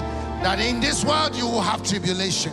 that 0.43 0.59
in 0.59 0.81
this 0.81 1.05
world 1.05 1.37
you 1.37 1.47
will 1.47 1.61
have 1.61 1.85
tribulation, 1.85 2.53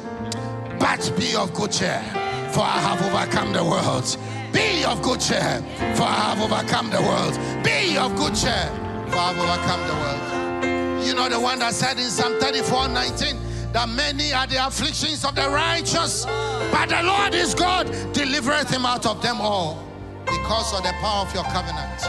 but 0.77 1.11
be 1.17 1.35
of 1.35 1.55
good 1.55 1.71
cheer, 1.71 2.03
for 2.51 2.61
I 2.61 2.77
have 2.85 3.01
overcome 3.01 3.51
the 3.51 3.63
world. 3.63 4.15
Be 4.53 4.85
of 4.85 5.01
good 5.01 5.19
cheer, 5.19 5.65
for 5.95 6.03
I 6.03 6.35
have 6.35 6.39
overcome 6.39 6.91
the 6.91 7.01
world. 7.01 7.33
Be 7.63 7.97
of 7.97 8.15
good 8.15 8.35
cheer, 8.35 8.69
for 9.09 9.17
I 9.17 9.33
have 9.33 9.39
overcome 9.41 9.81
the 9.87 9.95
world. 9.95 11.07
You 11.07 11.15
know 11.15 11.27
the 11.27 11.39
one 11.39 11.57
that 11.59 11.73
said 11.73 11.97
in 11.97 12.11
Psalm 12.11 12.39
34 12.39 12.89
19 12.89 13.37
that 13.73 13.89
many 13.89 14.33
are 14.33 14.45
the 14.45 14.63
afflictions 14.67 15.25
of 15.25 15.33
the 15.33 15.49
righteous, 15.49 16.25
but 16.71 16.89
the 16.89 17.01
Lord 17.01 17.33
is 17.33 17.55
God, 17.55 17.87
delivereth 18.13 18.69
him 18.69 18.85
out 18.85 19.07
of 19.07 19.23
them 19.23 19.41
all 19.41 19.85
because 20.25 20.73
of 20.73 20.83
the 20.83 20.93
power 21.01 21.25
of 21.25 21.33
your 21.33 21.43
covenant. 21.45 22.01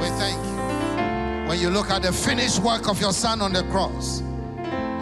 We 0.00 0.08
thank 0.18 0.36
you. 0.44 1.48
When 1.48 1.60
you 1.60 1.70
look 1.70 1.90
at 1.90 2.02
the 2.02 2.12
finished 2.12 2.58
work 2.60 2.88
of 2.88 3.00
your 3.00 3.12
Son 3.12 3.40
on 3.40 3.52
the 3.52 3.62
cross, 3.64 4.22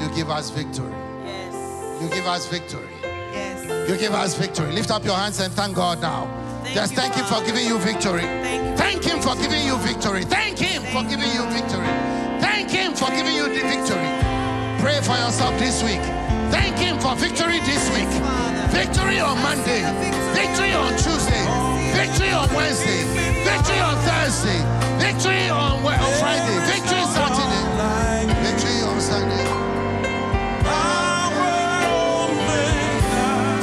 you 0.00 0.08
give 0.14 0.30
us 0.30 0.50
victory. 0.50 0.92
Yes. 1.24 2.02
You 2.02 2.08
give 2.10 2.26
us 2.26 2.46
victory. 2.46 2.88
Yes. 3.02 3.88
You 3.88 3.96
give 3.96 4.12
us 4.12 4.34
victory. 4.34 4.72
Lift 4.72 4.90
up 4.90 5.04
your 5.04 5.16
hands 5.16 5.40
and 5.40 5.52
thank 5.54 5.76
God 5.76 6.00
now. 6.00 6.28
Thank 6.62 6.74
Just 6.74 6.92
you, 6.92 6.98
thank 6.98 7.14
Him 7.14 7.24
for 7.24 7.44
giving 7.44 7.66
you 7.66 7.78
victory. 7.78 8.20
Thank, 8.20 8.78
thank 8.78 9.04
Him 9.04 9.20
for 9.20 9.34
giving 9.36 9.64
you 9.66 9.76
victory. 9.78 10.24
Thank 10.24 10.58
Him 10.58 10.82
for 10.82 11.02
giving 11.02 11.30
you 11.32 11.44
victory. 11.48 11.88
Thank 12.40 12.70
Him 12.70 12.94
for 12.94 13.08
giving 13.10 13.34
you 13.34 13.48
the 13.48 13.64
victory. 13.64 14.10
Pray 14.80 15.00
for 15.00 15.16
yourself 15.16 15.58
this 15.58 15.82
week. 15.82 16.02
Thank 16.52 16.76
Him 16.76 16.98
for 17.00 17.14
victory 17.16 17.60
this 17.60 17.88
week. 17.96 18.08
Victory 18.72 19.20
on 19.20 19.40
Monday. 19.40 19.80
Victory 20.34 20.72
on 20.72 20.92
Tuesday. 20.92 21.83
Victory 21.94 22.30
on 22.30 22.52
Wednesday. 22.54 23.04
Victory 23.46 23.78
on 23.78 23.96
Thursday. 24.02 24.60
Victory 24.98 25.48
on, 25.48 25.78
on 25.78 26.12
Friday. 26.18 26.58
Victory 26.66 27.04
Saturday. 27.14 27.62
Victory 28.42 28.82
on 28.82 29.00
Sunday. 29.00 29.46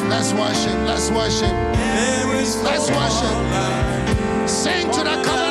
Let's 0.10 0.34
worship. 0.34 0.78
Let's 0.88 1.12
worship. 1.12 1.54
Let's 2.64 2.90
worship. 2.90 4.48
Sing 4.48 4.90
to 4.92 5.04
the 5.04 5.22
covenant 5.24 5.51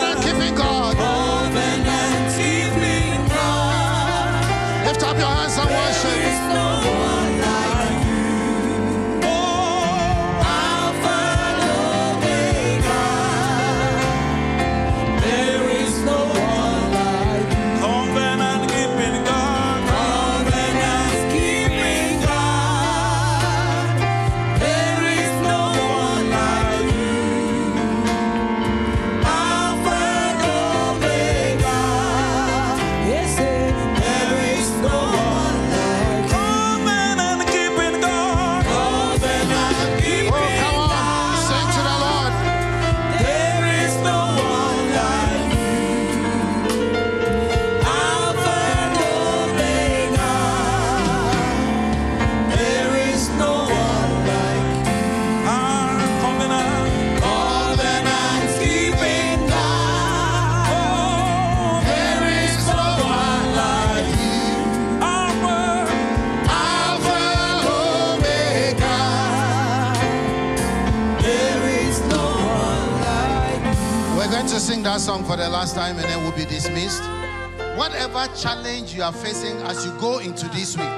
go 80.00 80.18
into 80.18 80.48
this 80.48 80.76
week, 80.76 80.88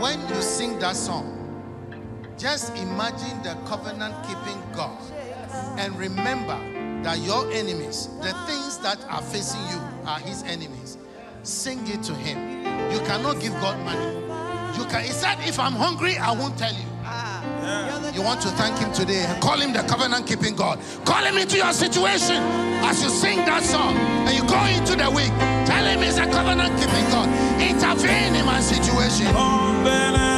when 0.00 0.18
you 0.28 0.40
sing 0.40 0.78
that 0.78 0.96
song, 0.96 1.32
just 2.38 2.74
imagine 2.76 3.42
the 3.42 3.54
covenant 3.66 4.14
keeping 4.26 4.60
God 4.74 4.98
and 5.78 5.96
remember 5.98 6.58
that 7.02 7.18
your 7.18 7.50
enemies, 7.52 8.08
the 8.22 8.32
things 8.46 8.78
that 8.78 8.98
are 9.08 9.22
facing 9.22 9.60
you, 9.68 9.80
are 10.06 10.18
his 10.20 10.42
enemies. 10.44 10.96
Sing 11.42 11.86
it 11.86 12.02
to 12.04 12.14
him. 12.14 12.64
You 12.92 12.98
cannot 13.06 13.40
give 13.40 13.52
God 13.60 13.78
money. 13.84 14.16
You 14.76 14.84
can. 14.86 15.04
He 15.04 15.12
said, 15.12 15.36
If 15.40 15.60
I'm 15.60 15.72
hungry, 15.72 16.18
I 16.18 16.32
won't 16.32 16.58
tell 16.58 16.72
you. 16.72 16.86
You 18.12 18.22
want 18.22 18.40
to 18.42 18.48
thank 18.48 18.78
him 18.78 18.92
today. 18.92 19.24
Call 19.40 19.60
him 19.60 19.72
the 19.72 19.82
covenant 19.82 20.26
keeping 20.26 20.56
God. 20.56 20.80
Call 21.04 21.22
him 21.22 21.36
into 21.36 21.56
your 21.56 21.72
situation 21.72 22.36
as 22.82 23.02
you 23.02 23.08
sing 23.08 23.38
that 23.44 23.62
song 23.62 23.96
and 23.96 24.34
you 24.34 24.42
go 24.48 24.58
into 24.66 24.96
the 24.96 25.10
week. 25.10 25.32
Tell 25.66 25.84
him 25.84 26.00
he's 26.00 26.18
a 26.18 26.24
covenant 26.24 26.72
keeping 26.80 27.04
God. 27.10 27.15
Intervene 27.96 28.36
in 28.36 28.44
my 28.44 28.60
situation. 28.60 30.35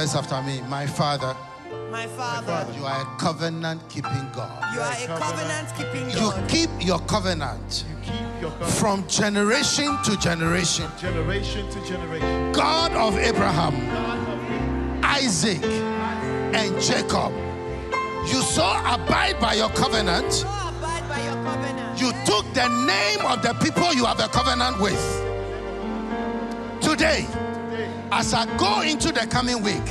Words 0.00 0.14
after 0.14 0.40
me. 0.42 0.60
My 0.68 0.86
Father, 0.86 1.36
My 1.90 2.06
Father, 2.06 2.66
you 2.76 2.84
are 2.86 3.02
a 3.02 3.18
covenant 3.18 3.86
keeping 3.90 4.26
God. 4.32 4.74
you 4.74 4.80
are 4.80 4.92
a 4.92 5.18
covenant 5.20 5.68
keeping 5.76 6.08
You 6.10 6.30
God. 6.30 6.48
keep 6.48 6.70
your 6.80 6.98
covenant 7.00 7.84
You 7.88 7.96
keep 8.02 8.40
your 8.40 8.50
covenant 8.52 8.72
from 8.80 9.06
generation 9.08 9.98
to 10.04 10.16
generation. 10.18 10.86
generation 10.98 11.68
to 11.70 11.86
generation. 11.86 12.52
God 12.52 12.92
of 12.92 13.18
Abraham, 13.18 13.74
Isaac, 15.04 15.62
and 15.64 16.80
Jacob. 16.80 17.32
You 18.30 18.40
so 18.42 18.64
abide 18.86 19.38
by 19.38 19.54
your 19.54 19.70
covenant. 19.70 20.32
So 20.32 20.46
abide 20.48 21.06
by 21.08 21.20
your 21.24 21.34
covenant. 21.44 22.00
You 22.00 22.12
took 22.24 22.44
the 22.54 22.68
name 22.86 23.20
of 23.26 23.42
the 23.42 23.52
people 23.62 23.92
you 23.92 24.06
have 24.06 24.20
a 24.20 24.28
covenant 24.28 24.80
with. 24.80 25.02
Today, 26.80 27.26
as 28.12 28.34
I 28.34 28.44
go 28.56 28.82
into 28.82 29.12
the 29.12 29.26
coming 29.26 29.62
week, 29.62 29.88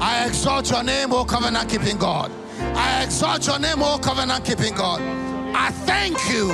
I 0.00 0.26
exalt 0.26 0.70
your 0.70 0.82
name, 0.82 1.12
O 1.12 1.24
covenant 1.24 1.68
keeping 1.68 1.96
God. 1.96 2.30
I 2.60 3.04
exalt 3.04 3.46
your 3.46 3.58
name, 3.58 3.82
O 3.82 3.98
covenant 3.98 4.44
keeping 4.44 4.74
God. 4.74 5.00
I 5.54 5.70
thank 5.70 6.16
you 6.30 6.48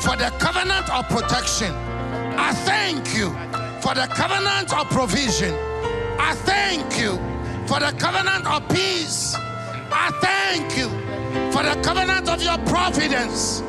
for 0.00 0.16
the 0.16 0.32
covenant 0.38 0.88
of 0.90 1.08
protection. 1.08 1.72
I 2.38 2.52
thank 2.64 3.14
you 3.14 3.30
for 3.80 3.94
the 3.94 4.06
covenant 4.14 4.72
of 4.72 4.88
provision. 4.88 5.52
I 6.18 6.34
thank 6.44 6.98
you 6.98 7.16
for 7.66 7.80
the 7.80 7.92
covenant 7.98 8.46
of 8.46 8.66
peace. 8.68 9.34
I 9.92 10.10
thank 10.20 10.76
you 10.76 10.88
for 11.52 11.62
the 11.62 11.80
covenant 11.82 12.28
of 12.28 12.42
your 12.42 12.58
providence. 12.66 13.62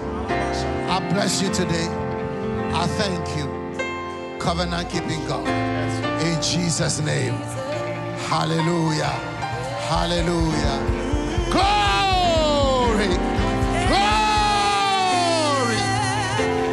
I 0.89 0.99
bless 1.11 1.41
you 1.41 1.51
today. 1.53 1.87
I 2.73 2.87
thank 2.87 3.37
you, 3.37 3.50
covenant 4.41 4.89
keeping 4.89 5.23
God. 5.27 5.47
In 6.25 6.41
Jesus' 6.41 6.99
name. 6.99 7.35
Hallelujah. 8.27 9.13
Hallelujah. 9.87 10.77
Glory. 11.51 13.11
Glory. 13.91 15.81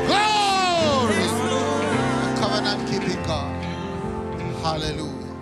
Glory. 0.08 1.24
Covenant 2.40 2.80
keeping 2.88 3.22
God. 3.24 3.52
Hallelujah. 4.62 5.34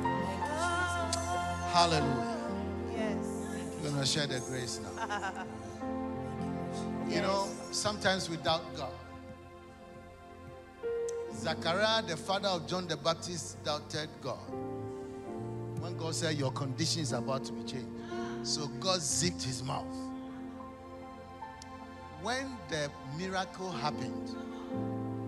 Hallelujah. 1.72 2.36
Yes. 2.92 3.24
We're 3.82 3.90
going 3.90 4.00
to 4.00 4.06
share 4.06 4.26
the 4.26 4.40
grace 4.40 4.80
now. 4.82 4.90
You 7.08 7.20
know, 7.22 7.46
sometimes 7.70 8.28
we 8.28 8.36
doubt 8.38 8.64
God. 8.76 8.90
Zachariah, 11.37 12.03
the 12.03 12.16
father 12.16 12.49
of 12.49 12.66
John 12.66 12.87
the 12.87 12.97
Baptist, 12.97 13.62
doubted 13.62 14.09
God. 14.22 14.39
When 15.80 15.97
God 15.97 16.14
said, 16.14 16.37
Your 16.37 16.51
condition 16.53 17.03
is 17.03 17.12
about 17.12 17.45
to 17.45 17.53
be 17.53 17.62
changed. 17.62 17.89
So 18.43 18.66
God 18.80 19.01
zipped 19.01 19.43
his 19.43 19.62
mouth. 19.62 19.84
When 22.22 22.57
the 22.68 22.91
miracle 23.18 23.70
happened, 23.70 24.37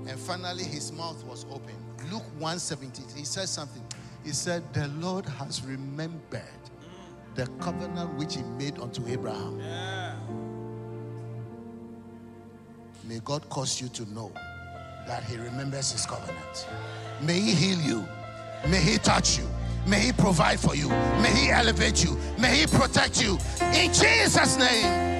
and 0.09 0.19
finally 0.19 0.65
his 0.65 0.91
mouth 0.93 1.23
was 1.25 1.45
open, 1.51 1.75
Luke 2.11 2.25
170, 2.39 3.03
he 3.19 3.25
said 3.25 3.49
something. 3.49 3.83
He 4.25 4.33
said, 4.33 4.63
The 4.73 4.89
Lord 4.89 5.27
has 5.27 5.63
remembered 5.63 6.43
the 7.35 7.47
covenant 7.61 8.15
which 8.15 8.37
he 8.37 8.43
made 8.43 8.79
unto 8.79 9.07
Abraham. 9.07 9.59
May 13.05 13.21
God 13.21 13.49
cause 13.49 13.81
you 13.81 13.89
to 13.89 14.11
know 14.13 14.33
that 15.09 15.25
He 15.25 15.37
remembers 15.37 15.91
His 15.91 16.07
covenant. 16.07 16.69
May 17.21 17.41
He 17.41 17.53
heal 17.53 17.81
you. 17.81 18.09
May 18.69 18.81
He 18.81 18.99
touch 18.99 19.39
you. 19.39 19.49
May 19.87 20.01
He 20.01 20.13
provide 20.13 20.61
for 20.61 20.77
you. 20.77 20.89
May 21.21 21.33
He 21.35 21.51
elevate 21.51 22.05
you. 22.05 22.17
May 22.39 22.59
He 22.59 22.67
protect 22.67 23.21
you. 23.21 23.39
In 23.73 23.93
Jesus' 23.93 24.57
name. 24.57 25.18